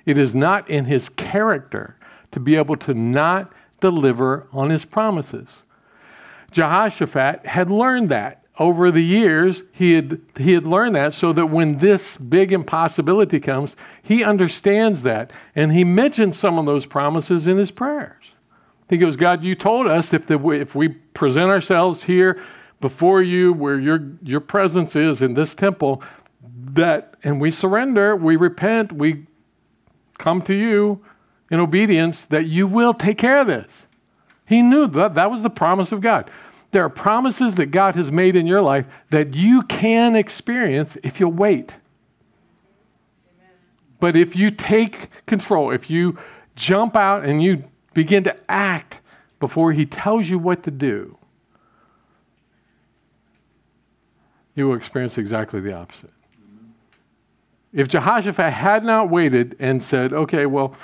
It 0.06 0.18
is 0.18 0.34
not 0.34 0.68
in 0.68 0.84
his 0.84 1.08
character 1.10 1.96
to 2.32 2.40
be 2.40 2.56
able 2.56 2.76
to 2.76 2.94
not 2.94 3.52
deliver 3.80 4.46
on 4.52 4.70
his 4.70 4.84
promises. 4.84 5.48
Jehoshaphat 6.50 7.46
had 7.46 7.70
learned 7.70 8.10
that 8.10 8.44
over 8.58 8.92
the 8.92 9.02
years, 9.02 9.62
he 9.72 9.94
had, 9.94 10.20
he 10.38 10.52
had 10.52 10.64
learned 10.64 10.94
that 10.94 11.12
so 11.12 11.32
that 11.32 11.46
when 11.46 11.78
this 11.78 12.16
big 12.16 12.52
impossibility 12.52 13.40
comes, 13.40 13.74
he 14.02 14.22
understands 14.22 15.02
that. 15.02 15.32
And 15.56 15.72
he 15.72 15.82
mentions 15.82 16.38
some 16.38 16.58
of 16.58 16.66
those 16.66 16.86
promises 16.86 17.46
in 17.46 17.56
his 17.56 17.72
prayers. 17.72 18.24
He 18.88 18.98
goes, 18.98 19.16
God, 19.16 19.42
you 19.42 19.54
told 19.54 19.86
us 19.86 20.12
if, 20.12 20.26
the, 20.26 20.38
if 20.50 20.74
we 20.74 20.88
present 20.88 21.50
ourselves 21.50 22.02
here 22.02 22.42
before 22.80 23.22
you, 23.22 23.52
where 23.52 23.78
your, 23.78 24.00
your 24.22 24.40
presence 24.40 24.94
is 24.94 25.22
in 25.22 25.34
this 25.34 25.54
temple, 25.54 26.02
that, 26.72 27.14
and 27.24 27.40
we 27.40 27.50
surrender, 27.50 28.14
we 28.14 28.36
repent, 28.36 28.92
we 28.92 29.26
come 30.18 30.42
to 30.42 30.54
you 30.54 31.02
in 31.50 31.60
obedience, 31.60 32.26
that 32.26 32.46
you 32.46 32.66
will 32.66 32.92
take 32.92 33.18
care 33.18 33.38
of 33.38 33.46
this. 33.46 33.86
He 34.46 34.60
knew 34.60 34.86
that 34.88 35.14
that 35.14 35.30
was 35.30 35.42
the 35.42 35.50
promise 35.50 35.92
of 35.92 36.00
God. 36.00 36.30
There 36.72 36.84
are 36.84 36.90
promises 36.90 37.54
that 37.54 37.66
God 37.66 37.94
has 37.94 38.10
made 38.10 38.36
in 38.36 38.46
your 38.46 38.60
life 38.60 38.84
that 39.10 39.34
you 39.34 39.62
can 39.62 40.16
experience 40.16 40.98
if 41.02 41.20
you'll 41.20 41.32
wait. 41.32 41.72
But 44.00 44.16
if 44.16 44.36
you 44.36 44.50
take 44.50 45.08
control, 45.26 45.70
if 45.70 45.88
you 45.88 46.18
jump 46.56 46.96
out 46.96 47.24
and 47.24 47.42
you 47.42 47.64
begin 47.94 48.24
to 48.24 48.36
act 48.48 49.00
before 49.40 49.72
He 49.72 49.86
tells 49.86 50.28
you 50.28 50.38
what 50.38 50.62
to 50.64 50.70
do, 50.70 51.16
you 54.54 54.68
will 54.68 54.76
experience 54.76 55.18
exactly 55.18 55.60
the 55.60 55.72
opposite. 55.72 56.12
If 57.72 57.88
Jehoshaphat 57.88 58.52
had 58.52 58.84
not 58.84 59.10
waited 59.10 59.56
and 59.58 59.82
said, 59.82 60.12
okay, 60.12 60.46
well, 60.46 60.76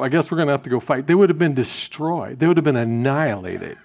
I 0.00 0.10
guess 0.10 0.30
we're 0.30 0.36
going 0.36 0.48
to 0.48 0.52
have 0.52 0.62
to 0.64 0.70
go 0.70 0.78
fight, 0.78 1.06
they 1.06 1.14
would 1.14 1.30
have 1.30 1.38
been 1.38 1.54
destroyed. 1.54 2.38
They 2.38 2.46
would 2.46 2.58
have 2.58 2.64
been 2.64 2.76
annihilated. 2.76 3.78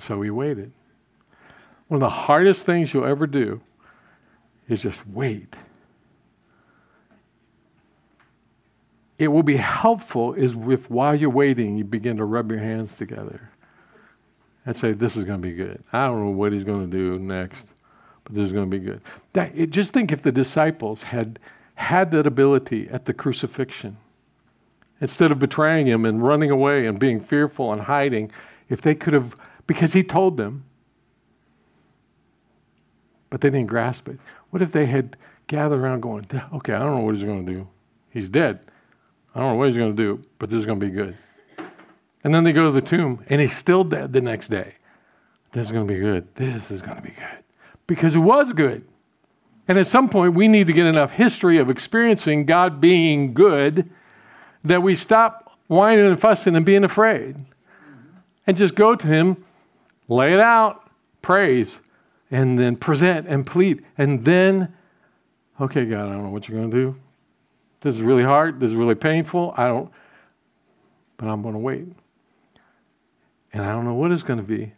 So 0.00 0.22
he 0.22 0.30
waited. 0.30 0.70
One 1.88 1.96
of 1.96 2.06
the 2.06 2.10
hardest 2.10 2.64
things 2.64 2.92
you'll 2.92 3.06
ever 3.06 3.26
do 3.26 3.60
is 4.68 4.82
just 4.82 5.04
wait. 5.08 5.54
It 9.18 9.28
will 9.28 9.42
be 9.42 9.56
helpful 9.56 10.34
is 10.34 10.54
if 10.68 10.90
while 10.90 11.14
you're 11.14 11.30
waiting, 11.30 11.76
you 11.76 11.84
begin 11.84 12.16
to 12.18 12.24
rub 12.24 12.50
your 12.50 12.60
hands 12.60 12.94
together 12.94 13.50
and 14.66 14.76
say, 14.76 14.92
This 14.92 15.16
is 15.16 15.24
going 15.24 15.40
to 15.40 15.48
be 15.48 15.54
good. 15.54 15.82
I 15.92 16.06
don't 16.06 16.24
know 16.24 16.30
what 16.30 16.52
he's 16.52 16.64
going 16.64 16.90
to 16.90 16.96
do 16.96 17.18
next, 17.18 17.64
but 18.24 18.34
this 18.34 18.44
is 18.44 18.52
going 18.52 18.70
to 18.70 18.78
be 18.78 18.84
good. 18.84 19.00
That, 19.32 19.52
it, 19.56 19.70
just 19.70 19.92
think 19.92 20.12
if 20.12 20.22
the 20.22 20.32
disciples 20.32 21.02
had 21.02 21.38
had 21.76 22.10
that 22.10 22.26
ability 22.26 22.88
at 22.90 23.04
the 23.06 23.14
crucifixion, 23.14 23.96
instead 25.00 25.30
of 25.30 25.38
betraying 25.38 25.86
him 25.86 26.04
and 26.04 26.22
running 26.22 26.50
away 26.50 26.86
and 26.86 26.98
being 26.98 27.20
fearful 27.20 27.72
and 27.72 27.80
hiding, 27.80 28.30
if 28.68 28.82
they 28.82 28.94
could 28.94 29.12
have 29.12 29.34
because 29.66 29.92
he 29.92 30.02
told 30.02 30.36
them. 30.36 30.64
But 33.30 33.40
they 33.40 33.50
didn't 33.50 33.66
grasp 33.66 34.08
it. 34.08 34.18
What 34.50 34.62
if 34.62 34.72
they 34.72 34.86
had 34.86 35.16
gathered 35.48 35.80
around 35.80 36.00
going, 36.00 36.26
okay, 36.54 36.72
I 36.72 36.78
don't 36.78 36.98
know 36.98 37.04
what 37.04 37.14
he's 37.14 37.24
going 37.24 37.44
to 37.46 37.52
do. 37.52 37.68
He's 38.10 38.28
dead. 38.28 38.60
I 39.36 39.40
don't 39.40 39.48
know 39.50 39.54
what 39.56 39.68
he's 39.68 39.76
going 39.76 39.94
to 39.94 40.02
do, 40.02 40.22
but 40.38 40.48
this 40.48 40.60
is 40.60 40.64
going 40.64 40.80
to 40.80 40.86
be 40.86 40.90
good. 40.90 41.14
And 42.24 42.34
then 42.34 42.42
they 42.42 42.52
go 42.52 42.64
to 42.64 42.72
the 42.72 42.80
tomb, 42.80 43.22
and 43.28 43.38
he's 43.38 43.54
still 43.54 43.84
dead 43.84 44.14
the 44.14 44.22
next 44.22 44.48
day. 44.48 44.72
This 45.52 45.66
is 45.66 45.72
going 45.72 45.86
to 45.86 45.92
be 45.92 46.00
good. 46.00 46.26
This 46.36 46.70
is 46.70 46.80
going 46.80 46.96
to 46.96 47.02
be 47.02 47.10
good. 47.10 47.44
Because 47.86 48.14
it 48.14 48.20
was 48.20 48.54
good. 48.54 48.82
And 49.68 49.78
at 49.78 49.88
some 49.88 50.08
point, 50.08 50.32
we 50.32 50.48
need 50.48 50.68
to 50.68 50.72
get 50.72 50.86
enough 50.86 51.10
history 51.10 51.58
of 51.58 51.68
experiencing 51.68 52.46
God 52.46 52.80
being 52.80 53.34
good 53.34 53.90
that 54.64 54.82
we 54.82 54.96
stop 54.96 55.58
whining 55.66 56.06
and 56.06 56.18
fussing 56.18 56.56
and 56.56 56.64
being 56.64 56.84
afraid 56.84 57.36
and 58.46 58.56
just 58.56 58.74
go 58.74 58.96
to 58.96 59.06
Him 59.06 59.44
lay 60.08 60.32
it 60.32 60.40
out, 60.40 60.88
praise, 61.20 61.76
and 62.30 62.58
then 62.58 62.74
present 62.74 63.26
and 63.28 63.46
plead. 63.46 63.84
And 63.98 64.24
then, 64.24 64.72
okay, 65.60 65.84
God, 65.84 66.06
I 66.06 66.12
don't 66.12 66.22
know 66.22 66.30
what 66.30 66.48
you're 66.48 66.58
going 66.58 66.70
to 66.70 66.76
do. 66.76 66.96
This 67.86 67.94
is 67.94 68.02
really 68.02 68.24
hard. 68.24 68.58
This 68.58 68.72
is 68.72 68.76
really 68.76 68.96
painful. 68.96 69.54
I 69.56 69.68
don't, 69.68 69.92
but 71.18 71.28
I'm 71.28 71.40
going 71.40 71.54
to 71.54 71.60
wait. 71.60 71.86
And 73.52 73.62
I 73.64 73.70
don't 73.70 73.84
know 73.84 73.94
what 73.94 74.10
it's 74.10 74.24
going 74.24 74.40
to 74.40 74.44
be. 74.44 74.72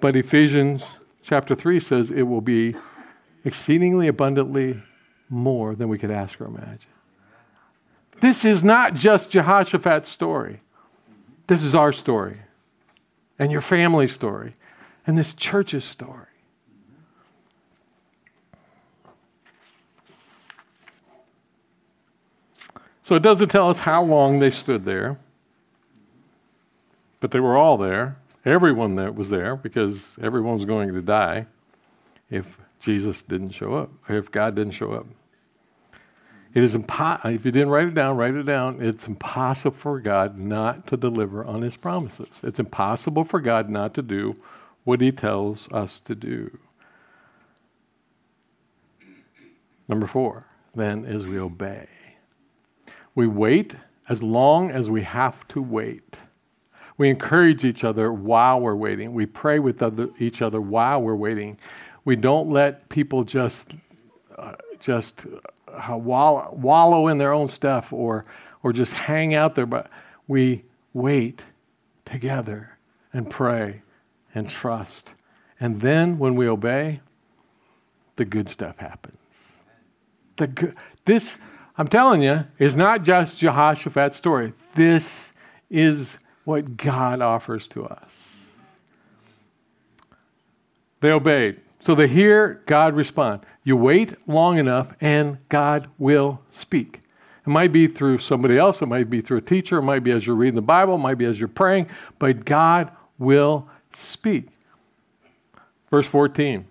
But 0.00 0.16
Ephesians 0.16 0.96
chapter 1.22 1.54
3 1.54 1.78
says 1.80 2.10
it 2.10 2.22
will 2.22 2.40
be 2.40 2.74
exceedingly 3.44 4.08
abundantly 4.08 4.82
more 5.28 5.74
than 5.74 5.90
we 5.90 5.98
could 5.98 6.10
ask 6.10 6.40
or 6.40 6.46
imagine. 6.46 6.88
This 8.22 8.42
is 8.42 8.64
not 8.64 8.94
just 8.94 9.28
Jehoshaphat's 9.28 10.08
story. 10.08 10.62
This 11.46 11.62
is 11.62 11.74
our 11.74 11.92
story 11.92 12.38
and 13.38 13.52
your 13.52 13.60
family 13.60 14.08
story 14.08 14.54
and 15.06 15.18
this 15.18 15.34
church's 15.34 15.84
story. 15.84 16.27
So 23.08 23.14
it 23.14 23.22
doesn't 23.22 23.48
tell 23.48 23.70
us 23.70 23.78
how 23.78 24.04
long 24.04 24.38
they 24.38 24.50
stood 24.50 24.84
there, 24.84 25.18
but 27.20 27.30
they 27.30 27.40
were 27.40 27.56
all 27.56 27.78
there. 27.78 28.18
Everyone 28.44 28.96
that 28.96 29.14
was 29.14 29.30
there 29.30 29.56
because 29.56 30.08
everyone 30.20 30.56
was 30.56 30.66
going 30.66 30.92
to 30.92 31.00
die 31.00 31.46
if 32.28 32.44
Jesus 32.80 33.22
didn't 33.22 33.52
show 33.52 33.72
up, 33.72 33.90
if 34.10 34.30
God 34.30 34.54
didn't 34.54 34.74
show 34.74 34.92
up. 34.92 35.06
It 36.52 36.62
is 36.62 36.74
impossible, 36.74 37.30
if 37.30 37.46
you 37.46 37.50
didn't 37.50 37.70
write 37.70 37.86
it 37.86 37.94
down, 37.94 38.18
write 38.18 38.34
it 38.34 38.42
down. 38.42 38.82
It's 38.82 39.06
impossible 39.06 39.78
for 39.78 40.00
God 40.00 40.38
not 40.38 40.86
to 40.88 40.98
deliver 40.98 41.46
on 41.46 41.62
his 41.62 41.76
promises. 41.76 42.28
It's 42.42 42.58
impossible 42.58 43.24
for 43.24 43.40
God 43.40 43.70
not 43.70 43.94
to 43.94 44.02
do 44.02 44.34
what 44.84 45.00
he 45.00 45.12
tells 45.12 45.66
us 45.72 46.02
to 46.04 46.14
do. 46.14 46.58
Number 49.88 50.06
four, 50.06 50.44
then, 50.74 51.06
is 51.06 51.26
we 51.26 51.38
obey. 51.38 51.88
We 53.18 53.26
wait 53.26 53.74
as 54.08 54.22
long 54.22 54.70
as 54.70 54.88
we 54.88 55.02
have 55.02 55.48
to 55.48 55.60
wait. 55.60 56.16
We 56.98 57.10
encourage 57.10 57.64
each 57.64 57.82
other 57.82 58.12
while 58.12 58.60
we're 58.60 58.76
waiting. 58.76 59.12
We 59.12 59.26
pray 59.26 59.58
with 59.58 59.82
other, 59.82 60.10
each 60.20 60.40
other 60.40 60.60
while 60.60 61.02
we're 61.02 61.16
waiting. 61.16 61.58
We 62.04 62.14
don't 62.14 62.48
let 62.48 62.88
people 62.88 63.24
just, 63.24 63.72
uh, 64.38 64.52
just 64.78 65.26
uh, 65.66 65.96
wallow, 65.96 66.54
wallow 66.54 67.08
in 67.08 67.18
their 67.18 67.32
own 67.32 67.48
stuff 67.48 67.92
or, 67.92 68.24
or 68.62 68.72
just 68.72 68.92
hang 68.92 69.34
out 69.34 69.56
there, 69.56 69.66
but 69.66 69.90
we 70.28 70.62
wait 70.92 71.42
together 72.04 72.78
and 73.12 73.28
pray 73.28 73.82
and 74.36 74.48
trust. 74.48 75.10
And 75.58 75.80
then 75.80 76.20
when 76.20 76.36
we 76.36 76.46
obey, 76.46 77.00
the 78.14 78.24
good 78.24 78.48
stuff 78.48 78.78
happens. 78.78 79.18
The 80.36 80.46
good, 80.46 80.76
this, 81.04 81.36
I'm 81.78 81.88
telling 81.88 82.22
you, 82.22 82.44
it's 82.58 82.74
not 82.74 83.04
just 83.04 83.38
Jehoshaphat's 83.38 84.16
story. 84.16 84.52
This 84.74 85.32
is 85.70 86.18
what 86.44 86.76
God 86.76 87.22
offers 87.22 87.68
to 87.68 87.86
us. 87.86 88.10
They 91.00 91.10
obeyed. 91.12 91.60
So 91.80 91.94
they 91.94 92.08
hear 92.08 92.62
God 92.66 92.96
respond. 92.96 93.42
You 93.62 93.76
wait 93.76 94.14
long 94.26 94.58
enough, 94.58 94.88
and 95.00 95.38
God 95.48 95.88
will 95.98 96.40
speak. 96.50 97.00
It 97.46 97.50
might 97.50 97.72
be 97.72 97.86
through 97.86 98.18
somebody 98.18 98.58
else, 98.58 98.82
it 98.82 98.86
might 98.86 99.08
be 99.08 99.20
through 99.20 99.38
a 99.38 99.42
teacher, 99.42 99.78
it 99.78 99.82
might 99.82 100.02
be 100.02 100.10
as 100.10 100.26
you're 100.26 100.36
reading 100.36 100.56
the 100.56 100.62
Bible, 100.62 100.96
it 100.96 100.98
might 100.98 101.14
be 101.14 101.24
as 101.24 101.38
you're 101.38 101.48
praying, 101.48 101.88
but 102.18 102.44
God 102.44 102.90
will 103.18 103.68
speak. 103.96 104.48
Verse 105.90 106.06
14 106.06 106.66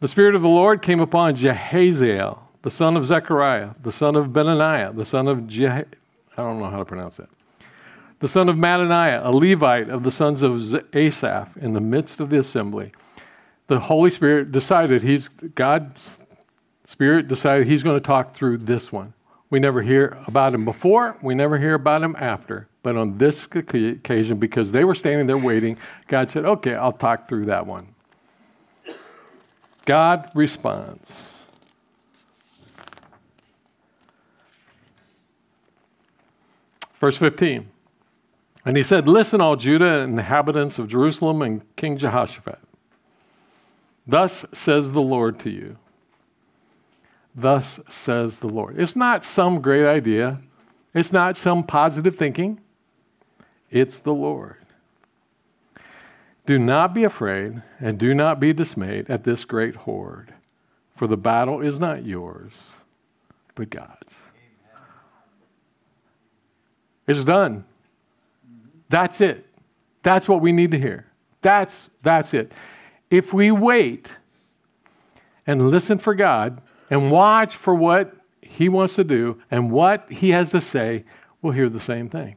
The 0.00 0.08
Spirit 0.08 0.34
of 0.34 0.42
the 0.42 0.48
Lord 0.48 0.82
came 0.82 1.00
upon 1.00 1.36
Jahaziel, 1.36 2.38
the 2.62 2.70
son 2.70 2.96
of 2.96 3.06
Zechariah, 3.06 3.70
the 3.82 3.92
son 3.92 4.16
of 4.16 4.28
Benaniah, 4.28 4.94
the 4.94 5.04
son 5.04 5.28
of 5.28 5.46
Je- 5.46 5.66
I 5.66 5.84
don't 6.36 6.58
know 6.58 6.70
how 6.70 6.78
to 6.78 6.84
pronounce 6.84 7.16
that. 7.16 7.28
The 8.20 8.28
son 8.28 8.50
of 8.50 8.56
Mattaniah, 8.56 9.24
a 9.24 9.30
Levite 9.30 9.88
of 9.88 10.02
the 10.02 10.10
sons 10.10 10.42
of 10.42 10.74
Asaph, 10.94 11.56
in 11.56 11.72
the 11.72 11.80
midst 11.80 12.20
of 12.20 12.28
the 12.28 12.38
assembly. 12.38 12.92
The 13.66 13.80
Holy 13.80 14.10
Spirit 14.10 14.52
decided 14.52 15.02
he's 15.02 15.28
God's 15.54 16.18
Spirit 16.84 17.28
decided 17.28 17.66
he's 17.66 17.82
going 17.82 17.96
to 17.96 18.04
talk 18.04 18.34
through 18.34 18.58
this 18.58 18.92
one. 18.92 19.14
We 19.48 19.58
never 19.58 19.80
hear 19.80 20.18
about 20.26 20.54
him 20.54 20.64
before, 20.64 21.16
we 21.22 21.34
never 21.34 21.56
hear 21.56 21.74
about 21.74 22.02
him 22.02 22.14
after. 22.18 22.68
But 22.82 22.96
on 22.96 23.16
this 23.16 23.44
occasion, 23.44 24.38
because 24.38 24.72
they 24.72 24.84
were 24.84 24.94
standing 24.94 25.26
there 25.26 25.38
waiting, 25.38 25.76
God 26.08 26.30
said, 26.30 26.44
Okay, 26.44 26.74
I'll 26.74 26.92
talk 26.92 27.28
through 27.28 27.46
that 27.46 27.66
one. 27.66 27.88
God 29.86 30.30
responds. 30.34 31.10
Verse 37.00 37.16
15. 37.16 37.68
And 38.66 38.76
he 38.76 38.82
said, 38.82 39.08
Listen, 39.08 39.40
all 39.40 39.56
Judah 39.56 40.00
and 40.00 40.18
inhabitants 40.18 40.78
of 40.78 40.88
Jerusalem 40.88 41.42
and 41.42 41.76
King 41.76 41.96
Jehoshaphat. 41.96 42.58
Thus 44.06 44.44
says 44.52 44.92
the 44.92 45.00
Lord 45.00 45.38
to 45.40 45.50
you. 45.50 45.76
Thus 47.34 47.80
says 47.88 48.38
the 48.38 48.48
Lord. 48.48 48.78
It's 48.78 48.96
not 48.96 49.24
some 49.24 49.60
great 49.60 49.86
idea, 49.86 50.38
it's 50.94 51.12
not 51.12 51.36
some 51.36 51.62
positive 51.62 52.16
thinking. 52.16 52.60
It's 53.70 53.98
the 53.98 54.12
Lord. 54.12 54.56
Do 56.44 56.58
not 56.58 56.92
be 56.92 57.04
afraid 57.04 57.62
and 57.78 57.96
do 57.96 58.14
not 58.14 58.40
be 58.40 58.52
dismayed 58.52 59.08
at 59.08 59.22
this 59.22 59.44
great 59.44 59.76
horde, 59.76 60.34
for 60.96 61.06
the 61.06 61.16
battle 61.16 61.60
is 61.60 61.78
not 61.78 62.04
yours, 62.04 62.52
but 63.54 63.70
God's. 63.70 64.12
It's 67.10 67.24
done. 67.24 67.64
That's 68.88 69.20
it. 69.20 69.44
That's 70.04 70.28
what 70.28 70.40
we 70.40 70.52
need 70.52 70.70
to 70.70 70.78
hear. 70.78 71.06
That's 71.42 71.90
that's 72.02 72.32
it. 72.34 72.52
If 73.10 73.32
we 73.32 73.50
wait 73.50 74.06
and 75.44 75.70
listen 75.70 75.98
for 75.98 76.14
God 76.14 76.60
and 76.88 77.10
watch 77.10 77.56
for 77.56 77.74
what 77.74 78.14
he 78.40 78.68
wants 78.68 78.94
to 78.94 79.02
do 79.02 79.42
and 79.50 79.72
what 79.72 80.06
he 80.08 80.30
has 80.30 80.50
to 80.50 80.60
say, 80.60 81.04
we'll 81.42 81.52
hear 81.52 81.68
the 81.68 81.80
same 81.80 82.08
thing. 82.08 82.36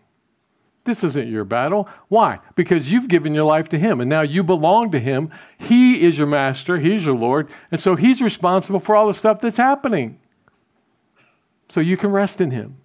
This 0.86 1.04
isn't 1.04 1.28
your 1.30 1.46
battle. 1.46 1.88
Why? 2.08 2.40
Because 2.56 2.92
you've 2.92 3.08
given 3.08 3.36
your 3.36 3.46
life 3.46 3.70
to 3.70 3.80
Him 3.80 4.02
and 4.02 4.10
now 4.10 4.22
you 4.22 4.44
belong 4.44 4.92
to 4.92 5.00
Him. 5.00 5.30
He 5.60 6.02
is 6.02 6.18
your 6.18 6.28
master, 6.28 6.80
He's 6.80 7.06
your 7.06 7.16
Lord, 7.16 7.50
and 7.72 7.80
so 7.80 7.96
He's 7.96 8.22
responsible 8.22 8.80
for 8.80 8.96
all 8.96 9.08
the 9.08 9.14
stuff 9.14 9.40
that's 9.40 9.58
happening. 9.58 10.20
So 11.70 11.80
you 11.80 11.96
can 11.96 12.12
rest 12.12 12.42
in 12.42 12.52
Him. 12.52 12.78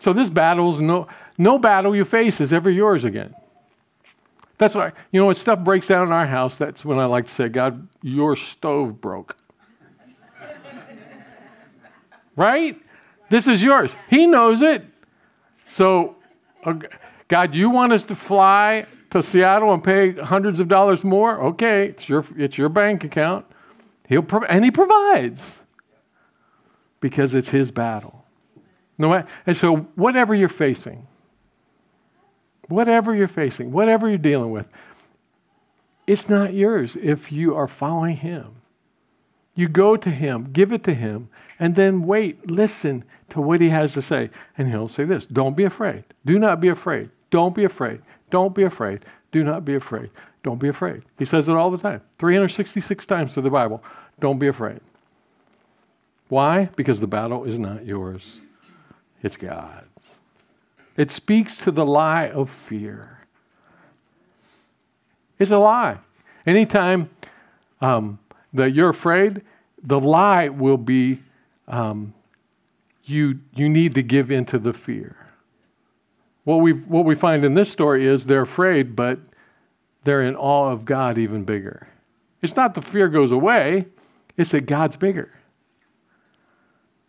So 0.00 0.12
this 0.12 0.30
battle 0.30 0.74
is 0.74 0.80
no, 0.80 1.06
no 1.38 1.58
battle 1.58 1.94
you 1.94 2.04
face 2.04 2.40
is 2.40 2.52
ever 2.52 2.70
yours 2.70 3.04
again. 3.04 3.34
That's 4.58 4.74
why, 4.74 4.92
you 5.12 5.20
know, 5.20 5.26
when 5.26 5.34
stuff 5.34 5.60
breaks 5.60 5.86
down 5.86 6.06
in 6.06 6.12
our 6.12 6.26
house, 6.26 6.56
that's 6.56 6.84
when 6.84 6.98
I 6.98 7.04
like 7.04 7.26
to 7.26 7.32
say, 7.32 7.48
God, 7.48 7.86
your 8.02 8.34
stove 8.34 9.00
broke. 9.00 9.36
right? 12.36 12.76
This 13.30 13.46
is 13.46 13.62
yours. 13.62 13.90
He 14.08 14.26
knows 14.26 14.60
it. 14.62 14.84
So 15.66 16.16
uh, 16.64 16.74
God, 17.28 17.54
you 17.54 17.70
want 17.70 17.92
us 17.92 18.02
to 18.04 18.14
fly 18.14 18.86
to 19.10 19.22
Seattle 19.22 19.72
and 19.72 19.84
pay 19.84 20.12
hundreds 20.12 20.60
of 20.60 20.68
dollars 20.68 21.04
more? 21.04 21.40
Okay, 21.42 21.88
it's 21.88 22.08
your, 22.08 22.24
it's 22.36 22.58
your 22.58 22.68
bank 22.68 23.04
account. 23.04 23.46
He'll 24.08 24.26
and 24.48 24.64
he 24.64 24.70
provides 24.70 25.40
because 27.00 27.34
it's 27.34 27.48
his 27.48 27.70
battle. 27.70 28.19
No, 29.00 29.24
and 29.46 29.56
so 29.56 29.76
whatever 29.94 30.34
you're 30.34 30.50
facing, 30.50 31.06
whatever 32.68 33.14
you're 33.14 33.28
facing, 33.28 33.72
whatever 33.72 34.10
you're 34.10 34.18
dealing 34.18 34.50
with, 34.50 34.66
it's 36.06 36.28
not 36.28 36.52
yours 36.52 36.98
if 37.00 37.32
you 37.32 37.56
are 37.56 37.66
following 37.66 38.14
him. 38.14 38.56
You 39.54 39.68
go 39.68 39.96
to 39.96 40.10
him, 40.10 40.50
give 40.52 40.74
it 40.74 40.84
to 40.84 40.92
him, 40.92 41.30
and 41.58 41.74
then 41.74 42.02
wait, 42.02 42.50
listen 42.50 43.02
to 43.30 43.40
what 43.40 43.62
he 43.62 43.70
has 43.70 43.94
to 43.94 44.02
say. 44.02 44.28
And 44.58 44.68
he'll 44.68 44.86
say 44.86 45.04
this 45.04 45.24
Don't 45.24 45.56
be 45.56 45.64
afraid. 45.64 46.04
Do 46.26 46.38
not 46.38 46.60
be 46.60 46.68
afraid. 46.68 47.08
Don't 47.30 47.54
be 47.54 47.64
afraid. 47.64 48.02
Don't 48.28 48.54
be 48.54 48.64
afraid. 48.64 49.06
Do 49.32 49.42
not 49.44 49.64
be 49.64 49.76
afraid. 49.76 50.10
Don't 50.42 50.60
be 50.60 50.68
afraid. 50.68 51.04
He 51.18 51.24
says 51.24 51.48
it 51.48 51.56
all 51.56 51.70
the 51.70 51.78
time 51.78 52.02
366 52.18 53.06
times 53.06 53.32
through 53.32 53.44
the 53.44 53.50
Bible. 53.50 53.82
Don't 54.20 54.38
be 54.38 54.48
afraid. 54.48 54.80
Why? 56.28 56.68
Because 56.76 57.00
the 57.00 57.06
battle 57.06 57.44
is 57.44 57.58
not 57.58 57.86
yours, 57.86 58.40
it's 59.22 59.36
God's. 59.36 59.86
It 60.96 61.10
speaks 61.10 61.56
to 61.58 61.70
the 61.70 61.84
lie 61.84 62.28
of 62.28 62.50
fear. 62.50 63.26
It's 65.38 65.50
a 65.50 65.58
lie. 65.58 65.98
Anytime 66.46 67.08
um, 67.80 68.18
that 68.52 68.74
you're 68.74 68.90
afraid, 68.90 69.42
the 69.82 70.00
lie 70.00 70.48
will 70.48 70.76
be 70.76 71.20
um, 71.68 72.12
you, 73.04 73.38
you 73.54 73.68
need 73.68 73.94
to 73.94 74.02
give 74.02 74.30
in 74.30 74.44
to 74.46 74.58
the 74.58 74.72
fear. 74.72 75.16
What 76.44 76.56
we, 76.56 76.72
what 76.72 77.04
we 77.04 77.14
find 77.14 77.44
in 77.44 77.54
this 77.54 77.70
story 77.70 78.06
is 78.06 78.26
they're 78.26 78.42
afraid, 78.42 78.94
but 78.96 79.18
they're 80.04 80.22
in 80.22 80.36
awe 80.36 80.70
of 80.70 80.84
God 80.84 81.18
even 81.18 81.44
bigger. 81.44 81.88
It's 82.42 82.56
not 82.56 82.74
the 82.74 82.82
fear 82.82 83.08
goes 83.08 83.32
away, 83.32 83.86
it's 84.36 84.50
that 84.50 84.66
God's 84.66 84.96
bigger. 84.96 85.30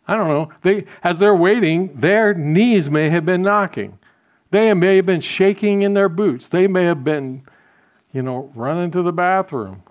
I 0.08 0.16
don't 0.16 0.28
know. 0.28 0.50
They, 0.62 0.86
as 1.04 1.20
they're 1.20 1.36
waiting, 1.36 1.96
their 2.00 2.34
knees 2.34 2.90
may 2.90 3.10
have 3.10 3.26
been 3.26 3.42
knocking. 3.42 3.98
They 4.50 4.74
may 4.74 4.98
have 4.98 5.06
been 5.06 5.22
shaking 5.22 5.84
in 5.84 5.94
their 5.94 6.10
boots. 6.10 6.48
They 6.48 6.68
may 6.68 6.84
have 6.84 7.04
been, 7.04 7.44
you 8.12 8.22
know, 8.22 8.52
running 8.56 8.92
to 8.92 9.02
the 9.02 9.14
bathroom 9.14 9.84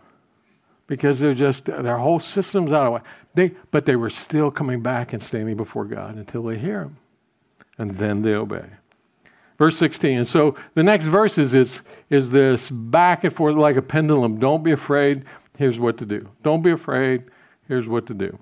because 0.87 1.19
they're 1.19 1.35
just 1.35 1.65
their 1.65 1.97
whole 1.97 2.21
system's 2.21 2.73
out 2.73 2.87
of 2.87 2.93
whack. 2.93 3.05
They, 3.35 3.53
but 3.71 3.87
they 3.87 3.97
were 3.97 4.11
still 4.11 4.51
coming 4.51 4.83
back 4.83 5.13
and 5.13 5.23
standing 5.23 5.57
before 5.57 5.85
God 5.85 6.17
until 6.17 6.43
they 6.43 6.59
hear 6.59 6.83
Him. 6.83 6.97
And 7.79 7.97
then 7.97 8.23
they 8.23 8.35
obey. 8.35 8.67
Verse 9.57 9.77
16. 9.79 10.19
And 10.19 10.29
so 10.29 10.57
the 10.75 10.83
next 10.83 11.07
verses 11.07 11.55
is, 11.55 11.81
is 12.11 12.29
this 12.31 12.71
back 12.71 13.25
and 13.25 13.35
forth 13.35 13.57
like 13.57 13.77
a 13.77 13.83
pendulum. 13.83 14.39
Don't 14.39 14.65
be 14.65 14.73
afraid. 14.73 15.25
Here's 15.57 15.79
what 15.79 15.97
to 15.99 16.07
do. 16.07 16.29
Don't 16.43 16.63
be 16.63 16.73
afraid. 16.73 17.25
Here's 17.69 17.87
what 17.87 18.07
to 18.07 18.15
do. 18.15 18.39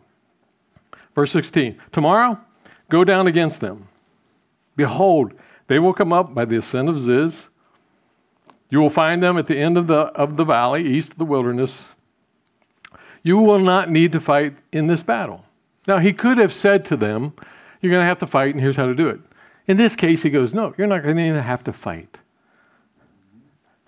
Verse 1.19 1.33
16. 1.33 1.77
Tomorrow, 1.91 2.39
go 2.89 3.03
down 3.03 3.27
against 3.27 3.61
them. 3.61 3.89
Behold, 4.77 5.33
they 5.67 5.81
will 5.81 5.93
come 5.93 6.13
up 6.13 6.33
by 6.33 6.45
the 6.45 6.59
ascent 6.59 6.89
of 6.89 7.01
Ziz. 7.01 7.49
You 8.71 8.79
will 8.79 8.89
find 8.89 9.21
them 9.21 9.37
at 9.37 9.49
the 9.49 9.59
end 9.59 9.77
of 9.77 9.89
the, 9.89 9.97
of 9.97 10.37
the 10.37 10.45
valley, 10.45 10.87
east 10.87 11.11
of 11.11 11.19
the 11.19 11.25
wilderness. 11.25 11.87
You 13.25 13.39
will 13.39 13.59
not 13.59 13.91
need 13.91 14.13
to 14.13 14.21
fight 14.21 14.55
in 14.71 14.87
this 14.87 15.03
battle. 15.03 15.45
Now, 15.89 15.99
he 15.99 16.13
could 16.13 16.39
have 16.39 16.55
said 16.55 16.85
to 16.85 16.97
them, 16.97 17.33
You're 17.81 17.91
going 17.91 18.03
to 18.03 18.07
have 18.07 18.21
to 18.21 18.27
fight, 18.29 18.55
and 18.55 18.63
here's 18.63 18.77
how 18.77 18.87
to 18.87 18.95
do 18.95 19.09
it. 19.09 19.19
In 19.67 19.77
this 19.77 19.97
case, 19.97 20.23
he 20.23 20.31
goes, 20.31 20.55
No, 20.55 20.73
you're 20.79 20.87
not 20.87 21.03
going 21.03 21.17
to 21.17 21.43
have 21.43 21.65
to 21.65 21.73
fight. 21.73 22.17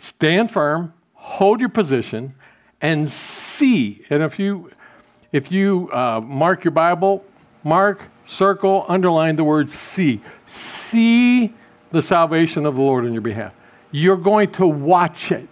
Stand 0.01 0.51
firm, 0.51 0.95
hold 1.15 1.61
your 1.61 1.69
position, 1.69 2.35
and 2.81 3.09
see. 3.09 4.05
And 4.11 4.21
if 4.21 4.37
you, 4.41 4.73
if 5.33 5.51
you 5.53 5.91
uh, 5.93 6.21
mark 6.21 6.65
your 6.65 6.73
Bible, 6.73 7.25
mark, 7.65 8.03
circle, 8.27 8.85
underline 8.89 9.37
the 9.37 9.45
word 9.45 9.71
see. 9.71 10.21
See 10.49 11.55
the 11.93 12.03
salvation 12.03 12.67
of 12.67 12.75
the 12.75 12.81
Lord 12.81 13.05
on 13.05 13.13
your 13.13 13.23
behalf. 13.23 13.53
You're 13.93 14.17
going 14.17 14.53
to 14.53 14.67
watch 14.67 15.33
it. 15.33 15.49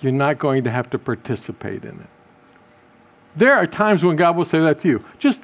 You're 0.00 0.12
not 0.12 0.38
going 0.38 0.64
to 0.64 0.70
have 0.70 0.90
to 0.90 0.98
participate 0.98 1.84
in 1.84 2.00
it. 2.00 2.06
There 3.36 3.54
are 3.54 3.66
times 3.66 4.04
when 4.04 4.16
God 4.16 4.36
will 4.36 4.44
say 4.44 4.60
that 4.60 4.80
to 4.80 4.88
you. 4.88 5.04
Just 5.18 5.40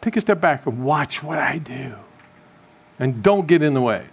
take 0.00 0.16
a 0.16 0.20
step 0.20 0.40
back 0.40 0.66
and 0.66 0.84
watch 0.84 1.22
what 1.22 1.38
I 1.38 1.58
do. 1.58 1.94
And 2.98 3.22
don't 3.22 3.46
get 3.46 3.62
in 3.62 3.74
the 3.74 3.80
way. 3.80 4.06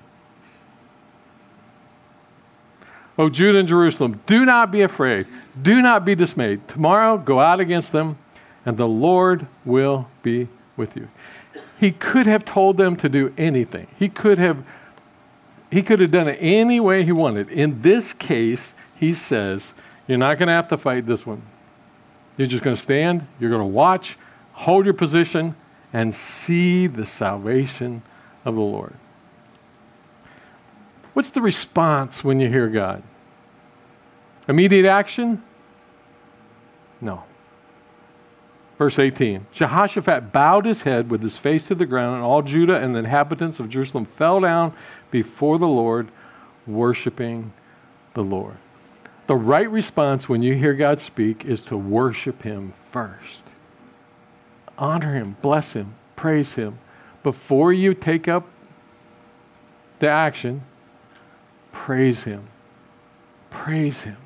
O 3.18 3.30
Judah 3.30 3.60
and 3.60 3.68
Jerusalem, 3.68 4.22
do 4.26 4.46
not 4.46 4.72
be 4.72 4.82
afraid. 4.82 5.28
Do 5.62 5.82
not 5.82 6.04
be 6.04 6.16
dismayed. 6.16 6.68
Tomorrow 6.68 7.18
go 7.20 7.40
out 7.40 7.60
against 7.60 7.92
them, 7.92 8.18
and 8.66 8.78
the 8.78 8.88
Lord 8.88 9.48
will 9.66 10.08
be 10.22 10.48
with 10.78 10.96
you. 10.96 11.08
He 11.80 11.92
could 11.92 12.26
have 12.26 12.46
told 12.46 12.78
them 12.78 12.96
to 12.98 13.10
do 13.10 13.34
anything. 13.38 13.88
He 13.98 14.10
could 14.10 14.38
have 14.38 14.64
he 15.72 15.82
could 15.82 16.00
have 16.02 16.12
done 16.12 16.28
it 16.28 16.38
any 16.40 16.80
way 16.80 17.04
he 17.04 17.12
wanted. 17.12 17.50
In 17.50 17.82
this 17.82 18.14
case, 18.14 18.62
he 18.96 19.14
says, 19.14 19.74
You're 20.08 20.20
not 20.20 20.38
going 20.38 20.48
to 20.48 20.54
have 20.54 20.68
to 20.68 20.78
fight 20.78 21.08
this 21.08 21.26
one. 21.26 21.42
You're 22.38 22.48
just 22.48 22.64
going 22.64 22.76
to 22.76 22.82
stand, 22.82 23.26
you're 23.40 23.50
going 23.50 23.62
to 23.62 23.66
watch, 23.66 24.18
hold 24.52 24.86
your 24.86 24.94
position, 24.94 25.56
and 25.92 26.14
see 26.14 26.86
the 26.86 27.06
salvation 27.06 28.04
of 28.46 28.54
the 28.54 28.62
Lord. 28.62 28.94
What's 31.14 31.32
the 31.32 31.42
response 31.42 32.24
when 32.24 32.40
you 32.40 32.50
hear 32.50 32.68
God? 32.68 33.04
Immediate 34.48 34.86
action? 34.86 35.44
No. 37.02 37.24
Verse 38.84 39.00
18 39.00 39.46
Jehoshaphat 39.54 40.34
bowed 40.34 40.66
his 40.66 40.82
head 40.82 41.10
with 41.10 41.22
his 41.22 41.38
face 41.38 41.68
to 41.68 41.76
the 41.76 41.86
ground, 41.86 42.16
and 42.16 42.24
all 42.26 42.42
Judah 42.42 42.76
and 42.76 42.94
the 42.94 43.00
inhabitants 43.00 43.62
of 43.62 43.70
Jerusalem 43.70 44.04
fell 44.04 44.42
down 44.42 44.74
before 45.10 45.58
the 45.58 45.66
Lord, 45.66 46.10
worshiping 46.68 47.54
the 48.14 48.24
Lord. 48.24 48.58
The 49.28 49.38
right 49.38 49.72
response 49.72 50.28
when 50.28 50.44
you 50.44 50.56
hear 50.56 50.74
God 50.74 51.00
speak 51.00 51.46
is 51.46 51.64
to 51.64 51.78
worship 51.78 52.42
Him 52.42 52.74
first. 52.92 53.44
Honor 54.78 55.14
Him, 55.14 55.38
bless 55.42 55.72
Him, 55.72 55.96
praise 56.18 56.52
Him. 56.52 56.78
Before 57.24 57.72
you 57.72 57.94
take 57.94 58.28
up 58.28 58.46
the 60.00 60.10
action, 60.10 60.62
praise 61.72 62.26
Him. 62.26 62.50
Praise 63.50 64.02
Him. 64.02 64.18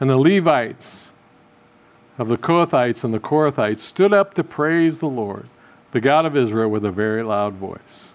And 0.00 0.10
the 0.10 0.16
Levites 0.16 1.03
of 2.18 2.28
the 2.28 2.36
Kohathites 2.36 3.04
and 3.04 3.12
the 3.12 3.18
Korahites 3.18 3.80
stood 3.80 4.12
up 4.12 4.34
to 4.34 4.44
praise 4.44 4.98
the 4.98 5.08
Lord, 5.08 5.48
the 5.92 6.00
God 6.00 6.26
of 6.26 6.36
Israel, 6.36 6.68
with 6.68 6.84
a 6.84 6.90
very 6.90 7.22
loud 7.22 7.54
voice. 7.54 8.12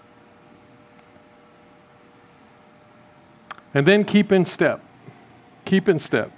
And 3.74 3.86
then 3.86 4.04
keep 4.04 4.32
in 4.32 4.44
step. 4.44 4.82
Keep 5.64 5.88
in 5.88 5.98
step. 5.98 6.32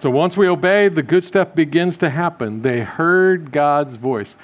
So 0.00 0.10
once 0.10 0.36
we 0.36 0.48
obey, 0.48 0.88
the 0.88 1.02
good 1.02 1.24
stuff 1.24 1.54
begins 1.54 1.96
to 1.98 2.10
happen. 2.10 2.62
They 2.62 2.80
heard 2.80 3.50
God's 3.50 3.96
voice. 3.96 4.36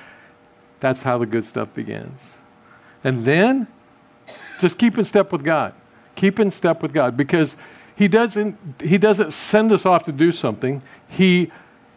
That's 0.81 1.03
how 1.03 1.19
the 1.19 1.27
good 1.27 1.47
stuff 1.47 1.73
begins. 1.75 2.21
And 3.05 3.25
then 3.25 3.69
just 4.61 4.79
keep 4.79 4.99
in 4.99 5.05
step 5.05 5.33
with 5.33 5.45
God. 5.45 5.75
Keep 6.17 6.41
in 6.41 6.51
step 6.51 6.83
with 6.83 6.93
God 6.93 7.17
because 7.17 7.57
he 7.97 8.09
doesn't 8.09 8.59
he 8.81 8.99
doesn't 8.99 9.33
send 9.33 9.73
us 9.73 9.87
off 9.87 10.05
to 10.05 10.13
do 10.13 10.33
something. 10.33 10.83
He 11.09 11.51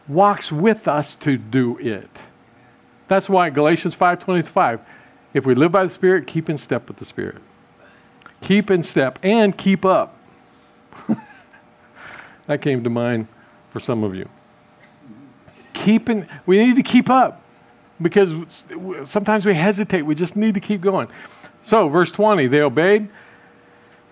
walks 0.07 0.51
with 0.51 0.87
us 0.87 1.15
to 1.15 1.37
do 1.37 1.77
it. 1.79 2.09
That's 3.07 3.29
why 3.29 3.49
Galatians 3.49 3.95
5:25 3.95 4.79
if 5.33 5.45
we 5.45 5.53
live 5.55 5.71
by 5.71 5.83
the 5.83 5.89
Spirit, 5.89 6.25
keep 6.25 6.49
in 6.49 6.57
step 6.57 6.87
with 6.87 6.97
the 6.97 7.05
Spirit. 7.05 7.37
Keep 8.41 8.71
in 8.71 8.83
step 8.83 9.19
and 9.23 9.55
keep 9.57 9.85
up. 9.85 10.17
that 12.47 12.61
came 12.61 12.83
to 12.83 12.89
mind 12.89 13.27
for 13.71 13.79
some 13.79 14.03
of 14.03 14.15
you. 14.15 14.27
Keep 15.73 16.09
in, 16.09 16.27
we 16.45 16.57
need 16.57 16.75
to 16.75 16.83
keep 16.83 17.09
up 17.09 17.43
because 18.01 18.31
sometimes 19.05 19.45
we 19.45 19.53
hesitate. 19.53 20.01
We 20.01 20.15
just 20.15 20.35
need 20.35 20.53
to 20.55 20.59
keep 20.59 20.81
going. 20.81 21.07
So, 21.63 21.89
verse 21.89 22.11
20, 22.11 22.47
they 22.47 22.61
obeyed. 22.61 23.09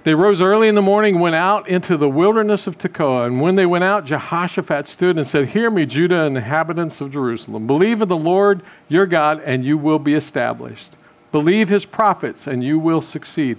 They 0.06 0.13
rose 0.13 0.39
early 0.39 0.68
in 0.68 0.76
the 0.76 0.84
morning, 0.84 1.20
went 1.20 1.34
out 1.34 1.68
into 1.68 1.98
the 1.98 2.08
wilderness 2.08 2.68
of 2.68 2.78
Tekoa. 2.78 3.26
And 3.26 3.41
when 3.41 3.56
they 3.56 3.65
went 3.65 3.84
out, 3.84 4.06
Jehoshaphat 4.06 4.88
stood 4.88 5.18
and 5.18 5.28
said, 5.28 5.50
Hear 5.50 5.72
me, 5.72 5.88
Judah 5.88 6.26
and 6.26 6.38
inhabitants 6.38 7.02
of 7.02 7.12
Jerusalem. 7.12 7.65
Believe 7.65 8.04
in 8.04 8.08
the 8.08 8.15
Lord 8.15 8.62
your 8.88 9.08
God, 9.08 9.41
and 9.44 9.65
you 9.65 9.80
will 9.80 9.98
be 9.98 10.13
established. 10.13 10.96
Believe 11.32 11.70
his 11.70 11.86
prophets, 11.86 12.46
and 12.46 12.63
you 12.63 12.78
will 12.78 13.02
succeed. 13.02 13.58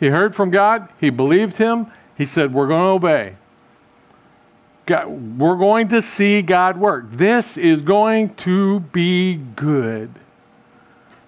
He 0.00 0.06
heard 0.06 0.34
from 0.34 0.50
God, 0.50 0.88
he 0.98 1.10
believed 1.10 1.56
him. 1.56 1.88
He 2.16 2.24
said, 2.24 2.54
We're 2.54 2.66
going 2.66 2.80
to 2.80 3.06
obey. 3.06 3.36
God, 4.86 5.38
we're 5.38 5.56
going 5.56 5.88
to 5.88 6.00
see 6.00 6.40
God 6.40 6.78
work. 6.78 7.12
This 7.12 7.58
is 7.58 7.82
going 7.82 8.34
to 8.36 8.80
be 8.80 9.34
good. 9.34 10.10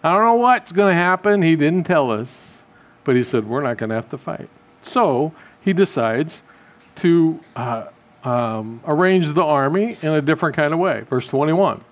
I 0.02 0.14
don't 0.14 0.24
know 0.24 0.34
what's 0.34 0.72
going 0.72 0.94
to 0.94 0.98
happen. 0.98 1.42
He 1.42 1.56
didn't 1.56 1.84
tell 1.84 2.10
us, 2.10 2.55
but 3.06 3.16
he 3.16 3.24
said, 3.24 3.48
We're 3.48 3.62
not 3.62 3.78
going 3.78 3.88
to 3.88 3.94
have 3.94 4.10
to 4.10 4.18
fight. 4.18 4.50
So 4.82 5.32
he 5.62 5.72
decides 5.72 6.42
to 6.96 7.40
uh, 7.54 7.86
um, 8.24 8.80
arrange 8.86 9.32
the 9.32 9.42
army 9.42 9.96
in 10.02 10.12
a 10.12 10.20
different 10.20 10.56
kind 10.56 10.74
of 10.74 10.80
way. 10.80 11.02
Verse 11.08 11.28
21. 11.28 11.82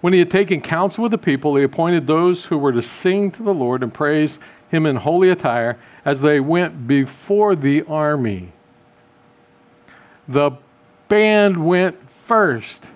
When 0.00 0.12
he 0.12 0.18
had 0.18 0.30
taken 0.30 0.60
counsel 0.60 1.02
with 1.02 1.12
the 1.12 1.18
people, 1.18 1.54
he 1.54 1.62
appointed 1.62 2.06
those 2.06 2.46
who 2.46 2.58
were 2.58 2.72
to 2.72 2.82
sing 2.82 3.30
to 3.32 3.42
the 3.42 3.54
Lord 3.54 3.84
and 3.84 3.94
praise 3.94 4.40
him 4.70 4.86
in 4.86 4.96
holy 4.96 5.28
attire 5.28 5.78
as 6.04 6.20
they 6.20 6.40
went 6.40 6.88
before 6.88 7.54
the 7.54 7.82
army. 7.82 8.50
The 10.26 10.52
band 11.08 11.64
went 11.64 11.96
first. 12.24 12.86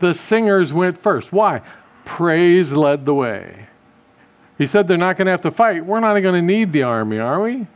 The 0.00 0.14
singers 0.14 0.72
went 0.72 1.00
first. 1.00 1.32
Why? 1.32 1.60
Praise 2.04 2.72
led 2.72 3.04
the 3.04 3.14
way. 3.14 3.68
He 4.58 4.66
said 4.66 4.86
they're 4.86 4.96
not 4.96 5.16
going 5.16 5.26
to 5.26 5.32
have 5.32 5.42
to 5.42 5.50
fight. 5.50 5.84
We're 5.84 6.00
not 6.00 6.18
going 6.20 6.34
to 6.34 6.42
need 6.42 6.72
the 6.72 6.82
army, 6.82 7.18
are 7.18 7.40
we? 7.42 7.66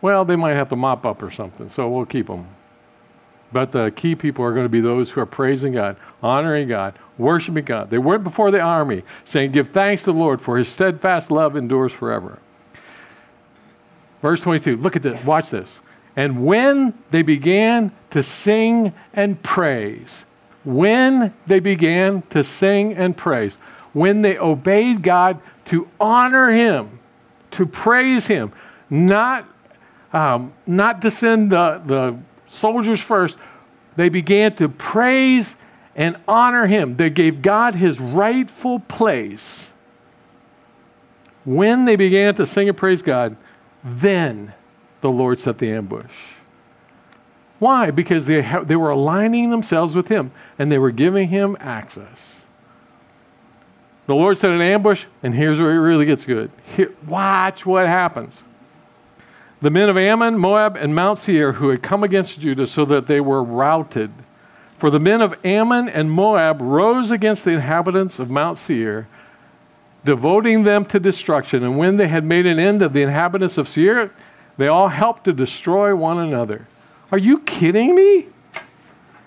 Well, 0.00 0.24
they 0.24 0.36
might 0.36 0.56
have 0.56 0.68
to 0.70 0.76
mop 0.76 1.04
up 1.06 1.22
or 1.22 1.30
something, 1.30 1.68
so 1.68 1.88
we'll 1.88 2.06
keep 2.06 2.26
them. 2.26 2.46
But 3.52 3.70
the 3.70 3.92
key 3.94 4.14
people 4.14 4.44
are 4.44 4.52
going 4.52 4.64
to 4.64 4.70
be 4.70 4.80
those 4.80 5.10
who 5.10 5.20
are 5.20 5.26
praising 5.26 5.74
God, 5.74 5.96
honoring 6.22 6.68
God, 6.68 6.98
worshiping 7.18 7.64
God. 7.64 7.90
They 7.90 7.98
went 7.98 8.24
before 8.24 8.50
the 8.50 8.60
army, 8.60 9.02
saying, 9.24 9.52
Give 9.52 9.68
thanks 9.70 10.02
to 10.04 10.12
the 10.12 10.18
Lord, 10.18 10.40
for 10.40 10.56
his 10.56 10.68
steadfast 10.68 11.30
love 11.30 11.54
endures 11.54 11.92
forever. 11.92 12.38
Verse 14.22 14.40
22, 14.40 14.76
look 14.78 14.96
at 14.96 15.02
this, 15.02 15.22
watch 15.24 15.50
this. 15.50 15.80
And 16.16 16.44
when 16.44 16.94
they 17.10 17.22
began 17.22 17.92
to 18.10 18.22
sing 18.22 18.92
and 19.12 19.42
praise, 19.42 20.24
when 20.64 21.34
they 21.46 21.60
began 21.60 22.22
to 22.30 22.44
sing 22.44 22.94
and 22.94 23.16
praise, 23.16 23.56
when 23.92 24.22
they 24.22 24.38
obeyed 24.38 25.02
God 25.02 25.40
to 25.66 25.88
honor 26.00 26.50
Him, 26.50 26.98
to 27.52 27.66
praise 27.66 28.26
Him, 28.26 28.52
not, 28.90 29.48
um, 30.12 30.52
not 30.66 31.02
to 31.02 31.10
send 31.10 31.52
the, 31.52 31.82
the 31.86 32.18
soldiers 32.46 33.00
first, 33.00 33.38
they 33.96 34.08
began 34.08 34.54
to 34.56 34.68
praise 34.68 35.54
and 35.96 36.16
honor 36.26 36.66
him. 36.66 36.96
They 36.96 37.10
gave 37.10 37.42
God 37.42 37.74
his 37.74 38.00
rightful 38.00 38.80
place. 38.80 39.72
When 41.44 41.84
they 41.84 41.96
began 41.96 42.34
to 42.36 42.46
sing 42.46 42.68
and 42.68 42.76
praise 42.76 43.02
God, 43.02 43.36
then 43.84 44.54
the 45.00 45.10
Lord 45.10 45.38
set 45.38 45.58
the 45.58 45.70
ambush. 45.72 46.12
Why? 47.58 47.90
Because 47.90 48.26
they, 48.26 48.40
they 48.64 48.76
were 48.76 48.90
aligning 48.90 49.50
themselves 49.50 49.94
with 49.94 50.08
him 50.08 50.32
and 50.58 50.70
they 50.70 50.78
were 50.78 50.90
giving 50.90 51.28
him 51.28 51.56
access. 51.60 52.41
The 54.06 54.14
Lord 54.14 54.38
set 54.38 54.50
an 54.50 54.60
ambush, 54.60 55.04
and 55.22 55.34
here's 55.34 55.60
where 55.60 55.70
it 55.70 55.80
really 55.80 56.06
gets 56.06 56.26
good. 56.26 56.50
Here, 56.76 56.92
watch 57.06 57.64
what 57.64 57.86
happens. 57.86 58.36
The 59.60 59.70
men 59.70 59.88
of 59.88 59.96
Ammon, 59.96 60.38
Moab, 60.38 60.76
and 60.76 60.94
Mount 60.94 61.18
Seir 61.18 61.52
who 61.52 61.68
had 61.68 61.82
come 61.82 62.02
against 62.02 62.40
Judah 62.40 62.66
so 62.66 62.84
that 62.86 63.06
they 63.06 63.20
were 63.20 63.44
routed 63.44 64.10
for 64.82 64.90
the 64.90 64.98
men 64.98 65.20
of 65.20 65.36
Ammon 65.46 65.88
and 65.88 66.10
Moab 66.10 66.60
rose 66.60 67.12
against 67.12 67.44
the 67.44 67.52
inhabitants 67.52 68.18
of 68.18 68.30
Mount 68.30 68.58
Seir, 68.58 69.06
devoting 70.04 70.64
them 70.64 70.84
to 70.86 70.98
destruction. 70.98 71.62
And 71.62 71.78
when 71.78 71.98
they 71.98 72.08
had 72.08 72.24
made 72.24 72.46
an 72.46 72.58
end 72.58 72.82
of 72.82 72.92
the 72.92 73.02
inhabitants 73.02 73.58
of 73.58 73.68
Seir, 73.68 74.10
they 74.56 74.66
all 74.66 74.88
helped 74.88 75.22
to 75.26 75.32
destroy 75.32 75.94
one 75.94 76.18
another. 76.18 76.66
Are 77.12 77.18
you 77.18 77.38
kidding 77.42 77.94
me? 77.94 78.26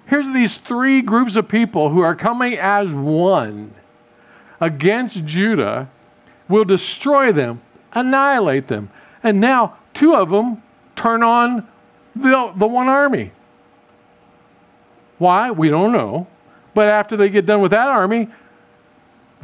Here's 0.08 0.28
these 0.28 0.58
three 0.58 1.02
groups 1.02 1.38
of 1.38 1.48
people 1.48 1.88
who 1.88 2.02
are 2.02 2.16
coming 2.16 2.56
as 2.56 2.90
one 2.90 3.74
against 4.66 5.24
Judah, 5.26 5.90
will 6.50 6.66
destroy 6.66 7.32
them, 7.32 7.62
annihilate 7.94 8.68
them. 8.68 8.90
And 9.22 9.40
now 9.40 9.78
two 9.94 10.16
of 10.16 10.30
them 10.30 10.62
turn 10.96 11.24
on 11.24 11.68
the, 12.16 12.54
the 12.58 12.68
one 12.68 12.88
army. 12.88 13.32
Why? 15.18 15.52
We 15.52 15.70
don't 15.70 15.92
know. 15.92 16.28
But 16.74 16.90
after 16.90 17.16
they 17.16 17.30
get 17.30 17.46
done 17.46 17.62
with 17.62 17.72
that 17.72 17.88
army, 17.88 18.28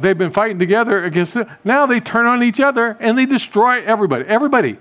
they've 0.00 0.18
been 0.18 0.32
fighting 0.32 0.58
together 0.58 1.04
against 1.04 1.36
it. 1.36 1.46
Now 1.64 1.86
they 1.86 2.00
turn 2.00 2.26
on 2.26 2.42
each 2.42 2.60
other 2.60 2.96
and 3.00 3.16
they 3.16 3.26
destroy 3.26 3.82
everybody. 3.82 4.24
Everybody. 4.26 4.78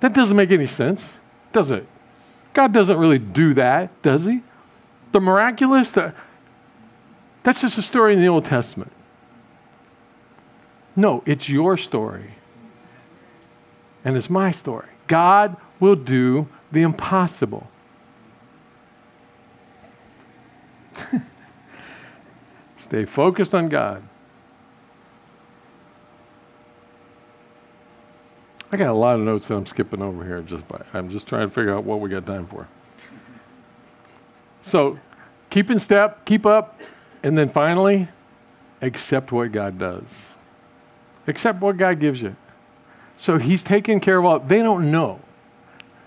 That 0.00 0.12
doesn't 0.12 0.36
make 0.36 0.50
any 0.50 0.66
sense, 0.66 1.04
does 1.52 1.70
it? 1.70 1.86
God 2.54 2.72
doesn't 2.72 2.96
really 2.96 3.18
do 3.18 3.54
that, 3.54 4.02
does 4.02 4.24
he? 4.24 4.42
The 5.12 5.20
miraculous, 5.20 5.92
the, 5.92 6.14
that's 7.48 7.62
just 7.62 7.78
a 7.78 7.82
story 7.82 8.12
in 8.12 8.20
the 8.20 8.28
Old 8.28 8.44
Testament. 8.44 8.92
No, 10.94 11.22
it's 11.24 11.48
your 11.48 11.78
story. 11.78 12.34
And 14.04 14.18
it's 14.18 14.28
my 14.28 14.50
story. 14.50 14.90
God 15.06 15.56
will 15.80 15.96
do 15.96 16.46
the 16.72 16.82
impossible. 16.82 17.66
Stay 22.76 23.06
focused 23.06 23.54
on 23.54 23.70
God. 23.70 24.06
I 28.70 28.76
got 28.76 28.88
a 28.88 28.92
lot 28.92 29.14
of 29.14 29.22
notes 29.22 29.48
that 29.48 29.54
I'm 29.54 29.64
skipping 29.64 30.02
over 30.02 30.22
here 30.22 30.42
just 30.42 30.68
by 30.68 30.84
I'm 30.92 31.08
just 31.08 31.26
trying 31.26 31.48
to 31.48 31.54
figure 31.54 31.74
out 31.74 31.84
what 31.84 32.00
we 32.00 32.10
got 32.10 32.26
time 32.26 32.46
for. 32.46 32.68
So 34.64 34.98
keep 35.48 35.70
in 35.70 35.78
step, 35.78 36.26
keep 36.26 36.44
up, 36.44 36.77
and 37.22 37.36
then 37.36 37.48
finally, 37.48 38.08
accept 38.82 39.32
what 39.32 39.52
God 39.52 39.78
does. 39.78 40.04
Accept 41.26 41.60
what 41.60 41.76
God 41.76 42.00
gives 42.00 42.22
you. 42.22 42.36
So 43.16 43.38
he's 43.38 43.62
taking 43.62 44.00
care 44.00 44.18
of 44.18 44.24
all 44.24 44.38
they 44.38 44.58
don't 44.58 44.90
know. 44.90 45.20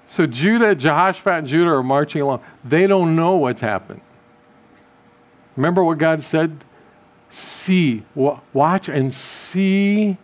So 0.08 0.26
Judah, 0.26 0.76
Jehoshaphat 0.76 1.34
and 1.34 1.48
Judah 1.48 1.72
are 1.72 1.84
marching 1.84 2.22
along. 2.22 2.42
They 2.64 2.88
don't 2.88 3.16
know 3.16 3.36
what's 3.36 3.62
happened. 3.62 4.02
Remember 5.56 5.84
what 5.84 5.98
God 5.98 6.24
said? 6.24 6.64
See, 7.30 8.04
watch 8.16 8.90
and 8.90 9.14
see 9.14 10.18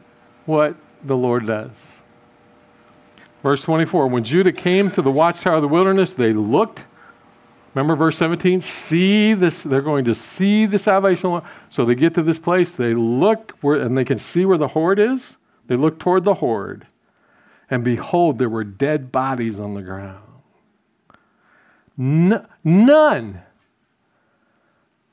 what 0.46 0.76
the 1.04 1.16
Lord 1.16 1.48
does. 1.48 1.72
Verse 3.44 3.62
24 3.62 4.08
When 4.08 4.24
Judah 4.24 4.52
came 4.52 4.92
to 4.92 5.02
the 5.02 5.12
watchtower 5.12 5.56
of 5.56 5.62
the 5.62 5.68
wilderness, 5.68 6.14
they 6.14 6.34
looked. 6.34 6.84
Remember 7.78 7.96
verse 7.96 8.18
17? 8.18 8.62
See 8.62 9.36
this, 9.36 9.62
they're 9.62 9.84
going 9.84 10.04
to 10.06 10.16
see 10.16 10.66
the 10.66 10.80
salvation. 10.80 11.44
So 11.70 11.86
they 11.86 11.94
get 11.94 12.16
to 12.16 12.24
this 12.24 12.40
place, 12.40 12.72
they 12.72 12.96
look 12.96 13.52
where, 13.62 13.76
and 13.76 13.96
they 13.96 14.04
can 14.04 14.18
see 14.18 14.46
where 14.46 14.58
the 14.58 14.68
horde 14.68 14.98
is. 14.98 15.38
They 15.68 15.76
look 15.76 16.00
toward 16.00 16.24
the 16.24 16.34
horde, 16.34 16.88
and 17.70 17.84
behold, 17.84 18.40
there 18.40 18.50
were 18.50 18.64
dead 18.64 19.12
bodies 19.12 19.60
on 19.60 19.76
the 19.76 19.84
ground. 19.84 20.24
N- 22.00 22.48
none. 22.64 23.44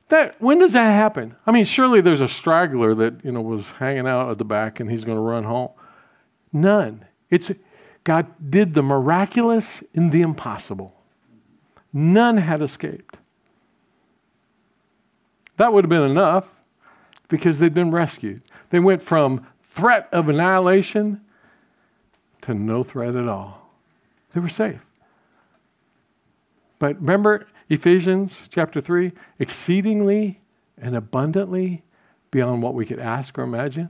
That 0.08 0.40
when 0.40 0.58
does 0.58 0.72
that 0.72 0.90
happen? 0.90 1.36
I 1.46 1.52
mean, 1.52 1.66
surely 1.66 2.00
there's 2.00 2.22
a 2.22 2.28
straggler 2.28 2.94
that 2.94 3.22
you 3.26 3.32
know 3.32 3.42
was 3.42 3.68
hanging 3.68 4.06
out 4.06 4.30
at 4.30 4.38
the 4.38 4.44
back 4.44 4.80
and 4.80 4.90
he's 4.90 5.04
going 5.04 5.18
to 5.18 5.22
run 5.22 5.44
home. 5.44 5.68
None. 6.50 7.04
It's 7.28 7.50
God 8.04 8.26
did 8.48 8.72
the 8.72 8.82
miraculous 8.82 9.82
in 9.92 10.08
the 10.08 10.22
impossible. 10.22 10.93
None 11.96 12.36
had 12.36 12.60
escaped. 12.60 13.16
That 15.56 15.72
would 15.72 15.84
have 15.84 15.88
been 15.88 16.10
enough 16.10 16.48
because 17.28 17.60
they'd 17.60 17.72
been 17.72 17.92
rescued. 17.92 18.42
They 18.70 18.80
went 18.80 19.00
from 19.00 19.46
threat 19.74 20.08
of 20.10 20.28
annihilation 20.28 21.20
to 22.42 22.52
no 22.52 22.82
threat 22.82 23.14
at 23.14 23.28
all. 23.28 23.70
They 24.32 24.40
were 24.40 24.48
safe. 24.48 24.80
But 26.80 27.00
remember 27.00 27.46
Ephesians 27.68 28.42
chapter 28.50 28.80
3 28.80 29.12
exceedingly 29.38 30.40
and 30.76 30.96
abundantly 30.96 31.84
beyond 32.32 32.60
what 32.60 32.74
we 32.74 32.84
could 32.84 32.98
ask 32.98 33.38
or 33.38 33.44
imagine? 33.44 33.88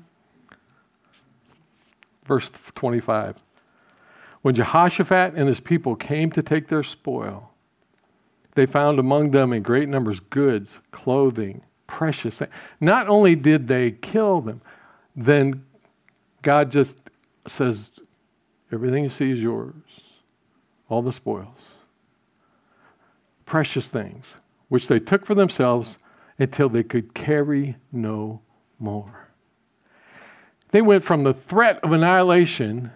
Verse 2.27 2.51
25. 2.75 3.37
When 4.43 4.55
Jehoshaphat 4.55 5.33
and 5.35 5.49
his 5.49 5.61
people 5.61 5.97
came 5.97 6.31
to 6.33 6.43
take 6.43 6.69
their 6.69 6.83
spoil, 6.83 7.54
they 8.55 8.67
found 8.67 8.99
among 8.99 9.31
them 9.31 9.53
in 9.53 9.63
great 9.63 9.89
numbers 9.89 10.21
goods, 10.21 10.79
clothing, 10.93 11.63
precious 11.87 12.39
things. 12.39 12.53
Not 12.81 13.09
only 13.09 13.35
did 13.35 13.69
they 13.69 13.93
kill 13.93 14.41
them, 14.41 14.61
then 15.17 15.65
God 16.43 16.71
just 16.71 16.97
says, 17.49 17.91
Everything 18.73 19.05
you 19.05 19.11
see 19.11 19.31
is 19.31 19.41
yours, 19.41 19.75
all 20.89 21.03
the 21.03 21.13
spoils 21.13 21.61
precious 23.47 23.87
things, 23.87 24.27
which 24.69 24.89
they 24.89 24.99
took 24.99 25.25
for 25.25 25.37
themselves 25.37 25.99
until 26.39 26.69
they 26.69 26.83
could 26.83 27.15
carry 27.15 27.77
no 27.93 28.41
more. 28.81 29.29
They 30.73 30.83
went 30.83 31.05
from 31.05 31.23
the 31.23 31.35
threat 31.35 31.79
of 31.85 31.93
annihilation 31.93 32.91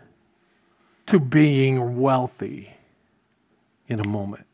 to 1.06 1.20
being 1.20 2.00
wealthy 2.00 2.70
in 3.86 4.00
a 4.00 4.08
moment. 4.08 4.47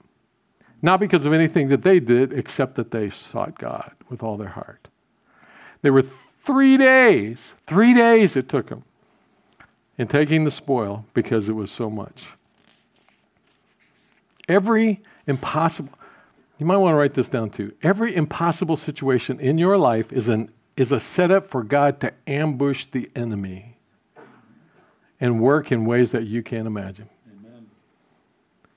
Not 0.84 1.00
because 1.00 1.24
of 1.24 1.32
anything 1.32 1.70
that 1.70 1.82
they 1.82 1.98
did, 1.98 2.34
except 2.34 2.74
that 2.74 2.90
they 2.90 3.08
sought 3.08 3.58
God 3.58 3.90
with 4.10 4.22
all 4.22 4.36
their 4.36 4.50
heart. 4.50 4.86
They 5.80 5.88
were 5.88 6.04
three 6.44 6.76
days, 6.76 7.54
three 7.66 7.94
days 7.94 8.36
it 8.36 8.50
took 8.50 8.68
them 8.68 8.84
in 9.96 10.08
taking 10.08 10.44
the 10.44 10.50
spoil 10.50 11.06
because 11.14 11.48
it 11.48 11.54
was 11.54 11.70
so 11.70 11.88
much. 11.88 12.24
Every 14.46 15.00
impossible. 15.26 15.88
You 16.58 16.66
might 16.66 16.76
want 16.76 16.92
to 16.92 16.98
write 16.98 17.14
this 17.14 17.30
down 17.30 17.48
too. 17.48 17.72
Every 17.82 18.14
impossible 18.14 18.76
situation 18.76 19.40
in 19.40 19.56
your 19.56 19.78
life 19.78 20.12
is, 20.12 20.28
an, 20.28 20.50
is 20.76 20.92
a 20.92 21.00
setup 21.00 21.48
for 21.48 21.62
God 21.62 21.98
to 22.02 22.12
ambush 22.26 22.88
the 22.92 23.10
enemy 23.16 23.78
and 25.18 25.40
work 25.40 25.72
in 25.72 25.86
ways 25.86 26.10
that 26.10 26.24
you 26.24 26.42
can't 26.42 26.66
imagine. 26.66 27.08
Amen. 27.40 27.70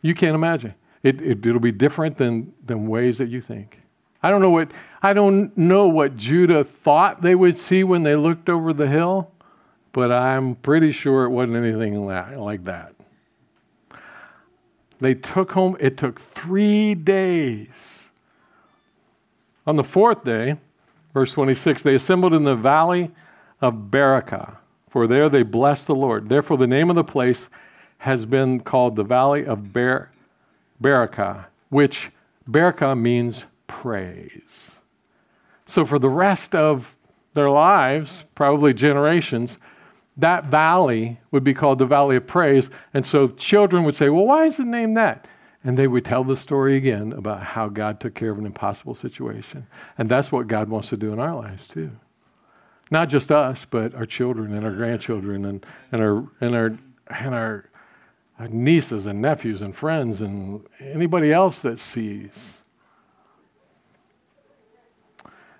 You 0.02 0.16
can't 0.16 0.36
imagine. 0.36 0.74
It, 1.08 1.22
it, 1.22 1.46
it'll 1.46 1.62
be 1.62 1.72
different 1.72 2.18
than, 2.18 2.54
than 2.66 2.86
ways 2.86 3.18
that 3.20 3.30
you 3.30 3.40
think. 3.40 3.80
I 4.22 4.30
don't 4.30 4.42
know 4.42 4.50
what 4.50 4.72
I 5.02 5.14
don't 5.14 5.58
know 5.58 5.88
what 5.88 6.18
Judah 6.18 6.66
thought 6.66 7.22
they 7.22 7.34
would 7.34 7.58
see 7.58 7.86
when 7.86 8.04
they 8.04 8.16
looked 8.16 8.50
over 8.50 8.74
the 8.74 8.88
hill, 8.88 9.32
but 9.94 10.12
I'm 10.12 10.56
pretty 10.56 10.92
sure 10.92 11.24
it 11.24 11.30
wasn't 11.30 11.56
anything 11.56 12.06
like 12.06 12.66
that. 12.66 12.94
They 15.00 15.14
took 15.14 15.52
home, 15.52 15.78
it 15.80 15.96
took 15.96 16.20
three 16.20 16.94
days. 16.94 17.70
On 19.66 19.78
the 19.78 19.84
fourth 19.86 20.26
day, 20.26 20.58
verse 21.14 21.32
26, 21.32 21.84
they 21.84 21.96
assembled 21.96 22.34
in 22.34 22.44
the 22.44 22.56
valley 22.56 23.12
of 23.62 23.74
Berachah, 23.92 24.58
for 24.90 25.08
there 25.08 25.30
they 25.30 25.44
blessed 25.44 25.88
the 25.88 25.96
Lord. 25.96 26.28
Therefore, 26.28 26.58
the 26.58 26.68
name 26.68 26.90
of 26.90 26.98
the 26.98 27.04
place 27.04 27.48
has 28.00 28.26
been 28.26 28.60
called 28.60 28.98
the 28.98 29.04
valley 29.04 29.46
of 29.46 29.72
Ber- 29.72 30.10
Berachah, 30.82 31.46
which 31.70 32.10
Berachah 32.50 33.00
means 33.00 33.46
praise. 33.68 34.72
So, 35.66 35.86
for 35.86 36.00
the 36.00 36.10
rest 36.10 36.56
of 36.56 36.96
their 37.34 37.50
lives, 37.50 38.24
probably 38.36 38.74
generations, 38.74 39.58
that 40.18 40.46
valley 40.46 41.20
would 41.32 41.44
be 41.44 41.54
called 41.54 41.80
the 41.80 41.86
Valley 41.86 42.16
of 42.16 42.26
Praise. 42.26 42.70
And 42.94 43.06
so 43.06 43.28
children 43.30 43.84
would 43.84 43.96
say, 43.96 44.10
Well, 44.10 44.26
why 44.26 44.46
is 44.46 44.60
it 44.60 44.66
named 44.66 44.98
that? 44.98 45.28
And 45.64 45.78
they 45.78 45.88
would 45.88 46.06
tell 46.06 46.24
the 46.24 46.36
story 46.36 46.78
again 46.78 47.14
about 47.14 47.44
how 47.44 47.68
God 47.68 48.00
took 48.00 48.16
care 48.16 48.32
of 48.32 48.38
an 48.38 48.46
impossible 48.46 48.96
situation. 48.96 49.68
And 49.98 50.10
that's 50.10 50.32
what 50.32 50.48
God 50.48 50.70
wants 50.70 50.90
to 50.90 50.98
do 50.98 51.12
in 51.12 51.20
our 51.20 51.36
lives, 51.36 51.68
too. 51.68 51.92
Not 52.90 53.10
just 53.10 53.32
us, 53.32 53.66
but 53.70 53.94
our 53.94 54.06
children 54.06 54.54
and 54.54 54.66
our 54.66 54.72
grandchildren 54.72 55.46
and, 55.46 55.66
and, 55.92 56.02
our, 56.02 56.28
and, 56.40 56.56
our, 56.56 56.78
and 57.10 57.36
our, 57.36 57.70
our 58.40 58.48
nieces 58.48 59.06
and 59.06 59.22
nephews 59.22 59.62
and 59.62 59.76
friends 59.76 60.22
and 60.22 60.62
anybody 60.80 61.34
else 61.34 61.60
that 61.60 61.80
sees. 61.80 62.32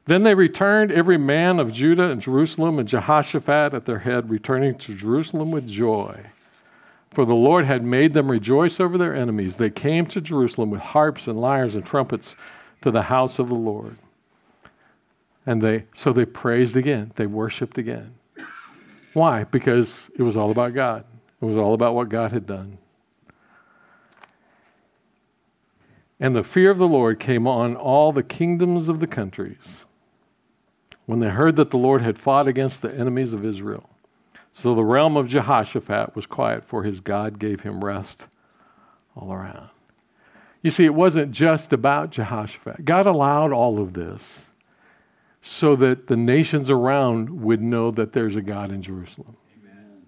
Then 0.06 0.24
they 0.24 0.36
returned, 0.36 0.92
every 0.92 1.18
man 1.18 1.60
of 1.60 1.74
Judah 1.74 2.10
and 2.12 2.22
Jerusalem, 2.22 2.80
and 2.80 2.88
Jehoshaphat 2.88 3.74
at 3.74 3.86
their 3.86 4.00
head, 4.00 4.30
returning 4.30 4.78
to 4.80 4.96
Jerusalem 4.96 5.52
with 5.52 5.68
joy. 5.68 6.18
For 7.12 7.26
the 7.26 7.34
Lord 7.34 7.66
had 7.66 7.84
made 7.84 8.14
them 8.14 8.32
rejoice 8.32 8.80
over 8.80 8.98
their 8.98 9.16
enemies. 9.16 9.58
They 9.58 9.70
came 9.70 10.06
to 10.08 10.22
Jerusalem 10.22 10.70
with 10.70 10.82
harps 10.82 11.28
and 11.28 11.42
lyres 11.42 11.76
and 11.76 11.86
trumpets 11.86 12.36
to 12.84 12.92
the 12.92 13.02
house 13.02 13.40
of 13.40 13.50
the 13.50 13.56
Lord. 13.56 13.98
And 15.46 15.62
they 15.62 15.86
so 15.96 16.14
they 16.14 16.26
praised 16.26 16.76
again. 16.76 17.12
They 17.16 17.26
worshiped 17.26 17.78
again. 17.78 18.14
Why? 19.14 19.46
Because 19.46 19.98
it 20.18 20.22
was 20.22 20.38
all 20.38 20.52
about 20.52 20.74
God. 20.74 21.06
It 21.42 21.46
was 21.46 21.58
all 21.58 21.74
about 21.74 21.96
what 21.96 22.10
God 22.10 22.32
had 22.32 22.46
done. 22.46 22.78
And 26.20 26.36
the 26.36 26.44
fear 26.44 26.72
of 26.72 26.80
the 26.80 26.88
Lord 26.88 27.20
came 27.20 27.46
on 27.46 27.76
all 27.76 28.12
the 28.12 28.24
kingdoms 28.24 28.90
of 28.90 29.00
the 29.00 29.08
countries 29.08 29.86
when 31.06 31.20
they 31.20 31.30
heard 31.30 31.56
that 31.58 31.70
the 31.70 31.78
Lord 31.78 32.02
had 32.02 32.18
fought 32.18 32.48
against 32.48 32.82
the 32.82 32.94
enemies 32.94 33.34
of 33.34 33.46
Israel. 33.46 33.90
So 34.52 34.74
the 34.74 34.84
realm 34.84 35.16
of 35.16 35.28
Jehoshaphat 35.28 36.16
was 36.16 36.26
quiet, 36.26 36.66
for 36.66 36.84
his 36.84 37.00
God 37.00 37.38
gave 37.38 37.62
him 37.62 37.84
rest 37.84 38.26
all 39.16 39.32
around. 39.32 39.70
You 40.64 40.72
see, 40.72 40.86
it 40.86 40.94
wasn't 40.94 41.32
just 41.32 41.72
about 41.72 42.10
Jehoshaphat. 42.10 42.84
God 42.84 43.06
allowed 43.06 43.54
all 43.54 43.80
of 43.80 43.94
this 43.94 44.40
so 45.44 45.76
that 45.78 46.08
the 46.08 46.18
nations 46.18 46.70
around 46.70 47.30
would 47.44 47.62
know 47.62 47.92
that 47.92 48.12
there's 48.12 48.36
a 48.36 48.42
God 48.42 48.72
in 48.72 48.82
Jerusalem. 48.82 49.38
Amen. 49.62 50.02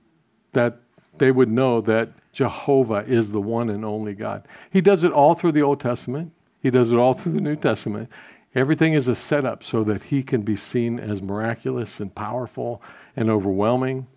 That 0.54 0.80
they 1.20 1.32
would 1.32 1.50
know 1.50 1.82
that 1.82 2.10
Jehovah 2.34 3.06
is 3.08 3.30
the 3.30 3.42
one 3.42 3.70
and 3.70 3.86
only 3.86 4.14
God. 4.14 4.48
He 4.72 4.82
does 4.82 5.04
it 5.04 5.12
all 5.12 5.36
through 5.36 5.52
the 5.54 5.62
Old 5.62 5.80
Testament, 5.80 6.32
He 6.62 6.70
does 6.70 6.92
it 6.92 6.98
all 6.98 7.14
through 7.14 7.34
the 7.34 7.42
New 7.42 7.56
Testament. 7.56 8.10
Everything 8.56 8.94
is 8.94 9.08
a 9.08 9.16
setup 9.16 9.64
so 9.64 9.84
that 9.84 10.04
he 10.04 10.24
can 10.24 10.42
be 10.42 10.56
seen 10.56 11.00
as 11.00 11.22
miraculous 11.22 12.00
and 12.00 12.14
powerful 12.14 12.82
and 13.16 13.30
overwhelming. 13.30 14.08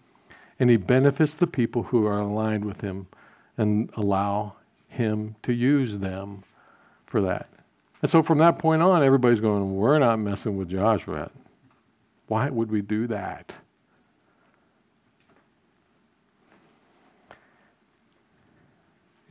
And 0.59 0.71
he 0.71 0.79
benefits 0.79 1.35
the 1.35 1.47
people 1.47 1.83
who 1.83 2.07
are 2.07 2.21
aligned 2.21 2.65
with 2.65 2.81
him 2.81 3.07
and 3.59 3.91
allow 3.97 4.55
him 4.89 5.37
to 5.43 5.53
use 5.53 5.99
them 5.99 6.45
for 7.07 7.21
that. 7.21 7.49
And 8.01 8.11
so 8.11 8.23
from 8.23 8.39
that 8.39 8.59
point 8.59 8.81
on, 8.81 9.03
everybody's 9.03 9.41
going, 9.41 9.77
We're 9.77 9.99
not 9.99 10.19
messing 10.19 10.57
with 10.57 10.71
Joshua. 10.71 11.31
Why 12.29 12.49
would 12.49 12.71
we 12.71 12.81
do 12.81 13.07
that? 13.09 13.53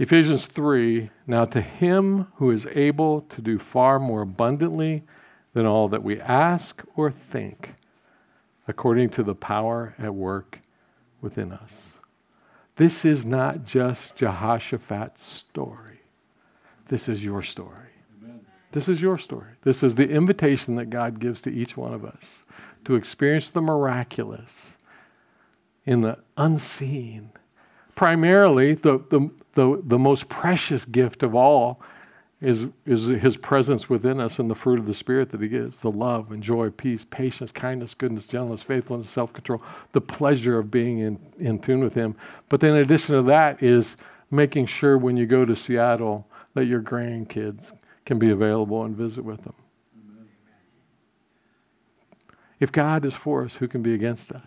Ephesians 0.01 0.47
3 0.47 1.11
Now 1.27 1.45
to 1.45 1.61
him 1.61 2.25
who 2.37 2.49
is 2.49 2.65
able 2.71 3.21
to 3.21 3.39
do 3.39 3.59
far 3.59 3.99
more 3.99 4.23
abundantly 4.23 5.03
than 5.53 5.67
all 5.67 5.87
that 5.89 6.01
we 6.01 6.19
ask 6.19 6.81
or 6.95 7.11
think, 7.11 7.75
according 8.67 9.11
to 9.11 9.21
the 9.21 9.35
power 9.35 9.93
at 9.99 10.15
work 10.15 10.57
within 11.21 11.51
us. 11.51 11.71
This 12.77 13.05
is 13.05 13.27
not 13.27 13.63
just 13.63 14.15
Jehoshaphat's 14.15 15.23
story. 15.23 15.99
This 16.89 17.07
is 17.07 17.23
your 17.23 17.43
story. 17.43 17.91
Amen. 18.23 18.39
This 18.71 18.89
is 18.89 19.01
your 19.01 19.19
story. 19.19 19.51
This 19.61 19.83
is 19.83 19.93
the 19.93 20.09
invitation 20.09 20.77
that 20.77 20.89
God 20.89 21.19
gives 21.19 21.41
to 21.41 21.51
each 21.51 21.77
one 21.77 21.93
of 21.93 22.05
us 22.05 22.23
to 22.85 22.95
experience 22.95 23.51
the 23.51 23.61
miraculous 23.61 24.49
in 25.85 26.01
the 26.01 26.17
unseen. 26.37 27.29
Primarily, 28.01 28.73
the, 28.73 28.99
the, 29.11 29.29
the, 29.53 29.79
the 29.85 29.99
most 29.99 30.27
precious 30.27 30.85
gift 30.85 31.21
of 31.21 31.35
all 31.35 31.79
is, 32.41 32.65
is 32.87 33.05
his 33.21 33.37
presence 33.37 33.91
within 33.91 34.19
us 34.19 34.39
and 34.39 34.49
the 34.49 34.55
fruit 34.55 34.79
of 34.79 34.87
the 34.87 34.93
Spirit 34.95 35.29
that 35.29 35.39
he 35.39 35.47
gives 35.47 35.79
the 35.81 35.91
love 35.91 36.31
and 36.31 36.41
joy, 36.41 36.71
peace, 36.71 37.05
patience, 37.11 37.51
kindness, 37.51 37.93
goodness, 37.93 38.25
gentleness, 38.25 38.63
faithfulness, 38.63 39.07
self 39.07 39.31
control, 39.33 39.61
the 39.91 40.01
pleasure 40.01 40.57
of 40.57 40.71
being 40.71 40.97
in, 40.97 41.19
in 41.37 41.59
tune 41.59 41.83
with 41.83 41.93
him. 41.93 42.15
But 42.49 42.59
then, 42.59 42.71
in 42.71 42.77
addition 42.77 43.13
to 43.17 43.21
that, 43.29 43.61
is 43.61 43.97
making 44.31 44.65
sure 44.65 44.97
when 44.97 45.15
you 45.15 45.27
go 45.27 45.45
to 45.45 45.55
Seattle 45.55 46.25
that 46.55 46.65
your 46.65 46.81
grandkids 46.81 47.65
can 48.07 48.17
be 48.17 48.31
available 48.31 48.83
and 48.83 48.97
visit 48.97 49.23
with 49.23 49.43
them. 49.43 49.53
If 52.59 52.71
God 52.71 53.05
is 53.05 53.13
for 53.13 53.45
us, 53.45 53.53
who 53.53 53.67
can 53.67 53.83
be 53.83 53.93
against 53.93 54.31
us? 54.31 54.41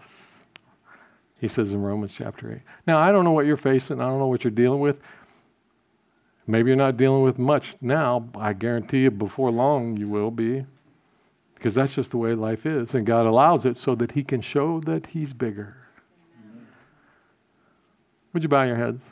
He 1.44 1.48
says 1.48 1.72
in 1.72 1.82
Romans 1.82 2.14
chapter 2.16 2.50
8. 2.50 2.62
Now, 2.86 2.98
I 2.98 3.12
don't 3.12 3.22
know 3.22 3.32
what 3.32 3.44
you're 3.44 3.58
facing, 3.58 4.00
I 4.00 4.06
don't 4.06 4.18
know 4.18 4.28
what 4.28 4.44
you're 4.44 4.50
dealing 4.50 4.80
with. 4.80 4.96
Maybe 6.46 6.70
you're 6.70 6.76
not 6.76 6.96
dealing 6.96 7.22
with 7.22 7.38
much 7.38 7.76
now. 7.82 8.30
I 8.34 8.54
guarantee 8.54 9.00
you 9.00 9.10
before 9.10 9.50
long 9.50 9.98
you 9.98 10.08
will 10.08 10.30
be. 10.30 10.64
Because 11.54 11.74
that's 11.74 11.92
just 11.92 12.12
the 12.12 12.16
way 12.16 12.32
life 12.32 12.64
is. 12.64 12.94
And 12.94 13.04
God 13.04 13.26
allows 13.26 13.66
it 13.66 13.76
so 13.76 13.94
that 13.96 14.12
He 14.12 14.24
can 14.24 14.40
show 14.40 14.80
that 14.86 15.04
He's 15.04 15.34
bigger. 15.34 15.76
Would 18.32 18.42
you 18.42 18.48
bow 18.48 18.62
your 18.62 18.76
heads? 18.76 19.02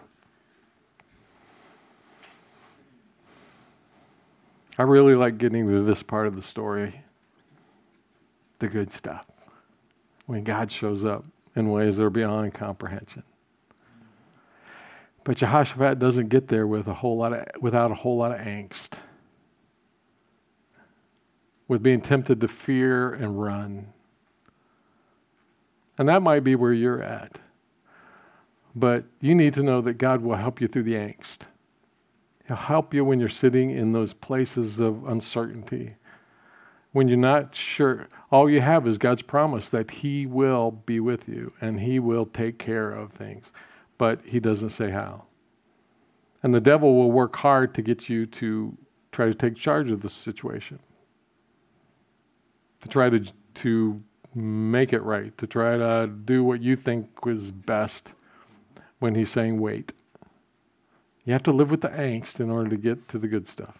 I 4.79 4.85
really 4.85 5.17
like 5.17 5.37
getting 5.37 5.69
to 5.69 5.83
this 5.83 6.03
part 6.03 6.27
of 6.27 6.35
the 6.35 6.41
story 6.41 6.99
the 8.59 8.69
good 8.69 8.91
stuff. 8.91 9.27
When 10.25 10.45
God 10.45 10.73
shows 10.73 11.05
up 11.05 11.27
in 11.57 11.71
ways 11.71 11.97
that 11.97 12.05
are 12.05 12.11
beyond 12.11 12.55
comprehension. 12.55 13.23
But 15.25 15.37
Jehoshaphat 15.37 15.99
doesn't 15.99 16.29
get 16.29 16.49
there 16.49 16.67
with 16.67 16.89
a 16.89 16.95
whole 16.95 17.17
lot 17.17 17.33
of, 17.33 17.47
without 17.61 17.91
a 17.91 17.95
whole 17.95 18.17
lot 18.17 18.33
of 18.33 18.39
angst, 18.39 18.95
with 21.69 21.83
being 21.83 22.01
tempted 22.01 22.41
to 22.41 22.49
fear 22.49 23.15
and 23.15 23.41
run. 23.41 23.87
And 25.99 26.09
that 26.09 26.23
might 26.23 26.43
be 26.43 26.57
where 26.57 26.73
you're 26.73 27.03
at. 27.03 27.39
But 28.75 29.05
you 29.21 29.35
need 29.35 29.55
to 29.55 29.63
know 29.63 29.81
that 29.83 29.95
God 29.95 30.23
will 30.23 30.35
help 30.35 30.61
you 30.61 30.67
through 30.67 30.85
the 30.85 30.95
angst. 30.95 31.39
He'll 32.49 32.57
help 32.57 32.93
you 32.93 33.05
when 33.05 33.21
you're 33.21 33.29
sitting 33.29 33.71
in 33.71 33.93
those 33.93 34.13
places 34.13 34.81
of 34.81 35.07
uncertainty. 35.07 35.95
When 36.93 37.09
you're 37.09 37.17
not 37.17 37.55
sure, 37.55 38.09
all 38.31 38.51
you 38.51 38.61
have 38.61 38.87
is 38.87 38.99
God's 38.99 39.23
promise 39.23 39.71
that 39.71 39.91
He 39.91 40.27
will 40.27 40.71
be 40.71 41.01
with 41.01 41.29
you 41.29 41.53
and 41.61 41.81
He 41.81 41.99
will 41.99 42.27
take 42.27 42.59
care 42.59 42.93
of 42.93 43.13
things 43.13 43.47
but 44.03 44.21
he 44.25 44.41
doesn't 44.41 44.71
say 44.71 44.91
how. 44.91 45.23
And 46.43 46.53
the 46.53 46.61
devil 46.61 46.97
will 46.97 47.13
work 47.13 47.37
hard 47.37 47.73
to 47.77 47.83
get 47.83 48.09
you 48.09 48.27
to 48.27 48.77
try 49.13 49.27
to 49.27 49.35
take 49.35 49.55
charge 49.55 49.93
of 49.93 50.03
the 50.03 50.11
situation, 50.11 50.81
to 52.81 52.89
try 52.89 53.11
to, 53.11 53.25
to 53.55 54.03
make 54.35 54.93
it 54.93 55.03
right, 55.03 55.39
to 55.39 55.47
try 55.47 55.77
to 55.77 56.11
do 56.25 56.43
what 56.43 56.61
you 56.61 56.75
think 56.75 57.25
was 57.25 57.53
best 57.53 58.13
when 58.99 59.15
he's 59.15 59.31
saying 59.31 59.61
wait. 59.61 59.93
You 61.25 61.33
have 61.33 61.45
to 61.45 61.53
live 61.53 61.71
with 61.71 61.83
the 61.83 61.91
angst 61.91 62.41
in 62.41 62.51
order 62.51 62.71
to 62.71 62.77
get 62.77 63.09
to 63.11 63.21
the 63.21 63.29
good 63.29 63.49
stuff. 63.49 63.79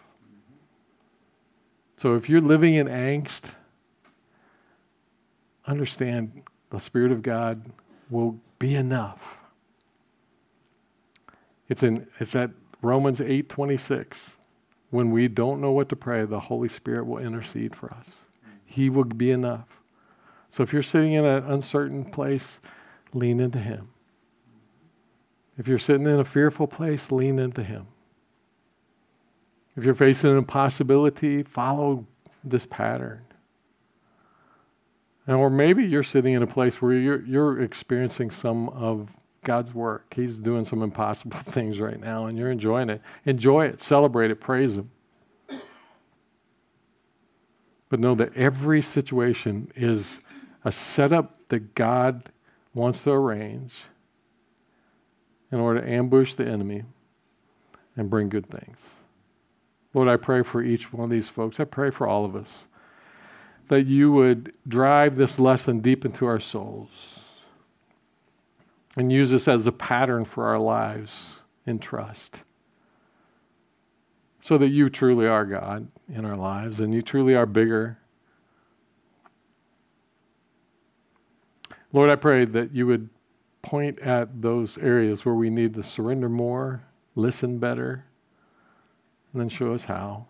So 2.03 2.13
if 2.13 2.29
you're 2.29 2.41
living 2.41 2.75
in 2.75 2.85
angst, 2.85 3.45
understand 5.65 6.43
the 6.69 6.79
Spirit 6.79 7.11
of 7.11 7.23
God 7.23 7.65
will 8.11 8.39
be 8.59 8.75
enough 8.75 9.19
it's 11.69 11.81
in 11.81 12.05
it's 12.19 12.35
at 12.35 12.51
Romans 12.83 13.19
8:26. 13.19 14.29
When 14.91 15.09
we 15.09 15.27
don't 15.27 15.59
know 15.59 15.71
what 15.71 15.89
to 15.89 15.95
pray, 15.95 16.23
the 16.23 16.39
Holy 16.39 16.69
Spirit 16.69 17.07
will 17.07 17.17
intercede 17.17 17.75
for 17.75 17.91
us. 17.91 18.07
He 18.65 18.91
will 18.91 19.05
be 19.05 19.31
enough. 19.31 19.81
So 20.49 20.61
if 20.61 20.71
you're 20.71 20.83
sitting 20.83 21.13
in 21.13 21.25
an 21.25 21.43
uncertain 21.45 22.05
place, 22.05 22.59
lean 23.11 23.39
into 23.39 23.57
him. 23.57 23.87
If 25.57 25.67
you're 25.67 25.79
sitting 25.79 26.05
in 26.05 26.19
a 26.19 26.25
fearful 26.25 26.67
place, 26.67 27.11
lean 27.11 27.39
into 27.39 27.63
him. 27.63 27.87
If 29.75 29.83
you're 29.83 29.95
facing 29.95 30.31
an 30.31 30.37
impossibility, 30.37 31.43
follow 31.43 32.05
this 32.43 32.65
pattern. 32.65 33.21
And 35.25 35.37
or 35.37 35.49
maybe 35.49 35.83
you're 35.83 36.03
sitting 36.03 36.33
in 36.33 36.43
a 36.43 36.47
place 36.47 36.81
where 36.81 36.93
you're, 36.93 37.25
you're 37.25 37.61
experiencing 37.61 38.29
some 38.29 38.69
of 38.69 39.09
God's 39.43 39.73
work. 39.73 40.13
He's 40.15 40.37
doing 40.37 40.65
some 40.65 40.83
impossible 40.83 41.37
things 41.51 41.79
right 41.79 41.99
now, 41.99 42.27
and 42.27 42.37
you're 42.37 42.51
enjoying 42.51 42.89
it. 42.89 43.01
Enjoy 43.25 43.65
it, 43.65 43.81
celebrate 43.81 44.31
it, 44.31 44.39
praise 44.39 44.77
Him. 44.77 44.91
But 47.89 47.99
know 47.99 48.15
that 48.15 48.35
every 48.35 48.81
situation 48.81 49.71
is 49.75 50.19
a 50.65 50.71
setup 50.71 51.35
that 51.49 51.75
God 51.75 52.31
wants 52.73 53.03
to 53.03 53.11
arrange 53.11 53.75
in 55.51 55.59
order 55.59 55.81
to 55.81 55.87
ambush 55.87 56.33
the 56.33 56.47
enemy 56.47 56.83
and 57.95 58.09
bring 58.09 58.29
good 58.29 58.49
things. 58.49 58.77
Lord, 59.93 60.07
I 60.07 60.17
pray 60.17 60.43
for 60.43 60.63
each 60.63 60.91
one 60.91 61.05
of 61.05 61.09
these 61.09 61.29
folks. 61.29 61.59
I 61.59 61.65
pray 61.65 61.91
for 61.91 62.07
all 62.07 62.25
of 62.25 62.35
us 62.35 62.49
that 63.69 63.85
you 63.85 64.11
would 64.11 64.55
drive 64.67 65.15
this 65.15 65.39
lesson 65.39 65.79
deep 65.79 66.05
into 66.05 66.25
our 66.25 66.39
souls 66.39 66.89
and 68.97 69.11
use 69.11 69.29
this 69.29 69.47
as 69.47 69.65
a 69.65 69.71
pattern 69.71 70.25
for 70.25 70.45
our 70.45 70.59
lives 70.59 71.11
in 71.65 71.79
trust. 71.79 72.39
So 74.41 74.57
that 74.57 74.67
you 74.67 74.89
truly 74.89 75.25
are 75.25 75.45
God 75.45 75.87
in 76.13 76.25
our 76.25 76.35
lives 76.35 76.79
and 76.79 76.93
you 76.93 77.01
truly 77.01 77.33
are 77.33 77.45
bigger. 77.45 77.97
Lord, 81.93 82.09
I 82.09 82.15
pray 82.15 82.45
that 82.45 82.73
you 82.73 82.85
would 82.87 83.09
point 83.61 83.99
at 83.99 84.41
those 84.41 84.77
areas 84.79 85.23
where 85.23 85.35
we 85.35 85.49
need 85.49 85.73
to 85.75 85.83
surrender 85.83 86.27
more, 86.27 86.83
listen 87.15 87.57
better, 87.59 88.05
and 89.33 89.41
then 89.41 89.49
show 89.49 89.73
us 89.73 89.83
how. 89.83 90.27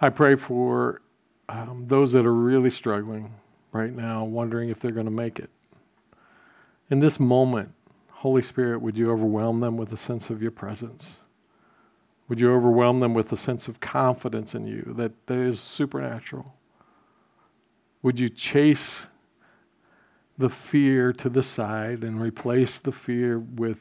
I 0.00 0.08
pray 0.08 0.34
for 0.34 1.02
um, 1.48 1.84
those 1.86 2.12
that 2.12 2.24
are 2.24 2.34
really 2.34 2.70
struggling 2.70 3.34
right 3.72 3.94
now, 3.94 4.24
wondering 4.24 4.70
if 4.70 4.80
they're 4.80 4.90
going 4.92 5.06
to 5.06 5.12
make 5.12 5.38
it. 5.38 5.50
In 6.90 7.00
this 7.00 7.20
moment, 7.20 7.70
Holy 8.08 8.42
Spirit, 8.42 8.80
would 8.80 8.96
you 8.96 9.10
overwhelm 9.10 9.60
them 9.60 9.76
with 9.76 9.92
a 9.92 9.96
sense 9.96 10.30
of 10.30 10.42
your 10.42 10.50
presence? 10.50 11.04
Would 12.28 12.40
you 12.40 12.52
overwhelm 12.52 13.00
them 13.00 13.14
with 13.14 13.30
a 13.32 13.36
sense 13.36 13.68
of 13.68 13.80
confidence 13.80 14.54
in 14.54 14.66
you 14.66 14.94
that, 14.96 15.12
that 15.26 15.38
is 15.38 15.60
supernatural? 15.60 16.54
Would 18.02 18.18
you 18.18 18.30
chase 18.30 19.06
the 20.38 20.48
fear 20.48 21.12
to 21.12 21.28
the 21.28 21.42
side 21.42 22.02
and 22.02 22.20
replace 22.20 22.78
the 22.78 22.92
fear 22.92 23.38
with 23.38 23.78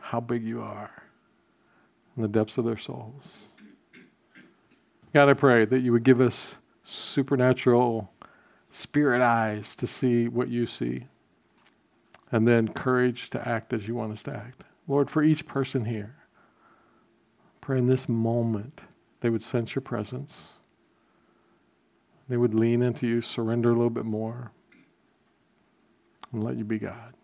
how 0.00 0.20
big 0.20 0.44
you 0.44 0.60
are 0.60 0.90
in 2.18 2.22
the 2.22 2.28
depths 2.28 2.58
of 2.58 2.64
their 2.64 2.76
souls? 2.76 3.22
God, 5.14 5.28
I 5.28 5.34
pray 5.34 5.64
that 5.64 5.80
you 5.80 5.92
would 5.92 6.02
give 6.02 6.20
us 6.20 6.56
supernatural 6.84 8.10
spirit 8.72 9.22
eyes 9.22 9.76
to 9.76 9.86
see 9.86 10.26
what 10.26 10.48
you 10.48 10.66
see 10.66 11.06
and 12.32 12.46
then 12.46 12.68
courage 12.68 13.30
to 13.30 13.48
act 13.48 13.72
as 13.72 13.86
you 13.86 13.94
want 13.94 14.12
us 14.12 14.22
to 14.24 14.34
act. 14.34 14.64
Lord, 14.88 15.08
for 15.08 15.22
each 15.22 15.46
person 15.46 15.84
here, 15.84 16.16
pray 17.60 17.78
in 17.78 17.86
this 17.86 18.08
moment 18.08 18.80
they 19.20 19.30
would 19.30 19.42
sense 19.42 19.74
your 19.76 19.82
presence. 19.82 20.34
They 22.28 22.36
would 22.36 22.54
lean 22.54 22.82
into 22.82 23.06
you, 23.06 23.22
surrender 23.22 23.70
a 23.70 23.74
little 23.74 23.90
bit 23.90 24.04
more, 24.04 24.50
and 26.32 26.42
let 26.42 26.56
you 26.56 26.64
be 26.64 26.78
God. 26.78 27.14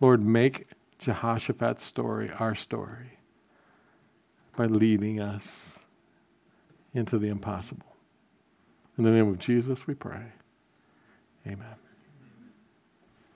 Lord, 0.00 0.24
make 0.24 0.66
Jehoshaphat's 0.98 1.84
story 1.84 2.30
our 2.38 2.54
story 2.54 3.18
by 4.56 4.66
leading 4.66 5.20
us 5.20 5.42
into 6.94 7.18
the 7.18 7.28
impossible. 7.28 7.86
In 8.96 9.04
the 9.04 9.10
name 9.10 9.28
of 9.28 9.38
Jesus, 9.38 9.86
we 9.86 9.94
pray. 9.94 10.24
Amen. 11.46 11.87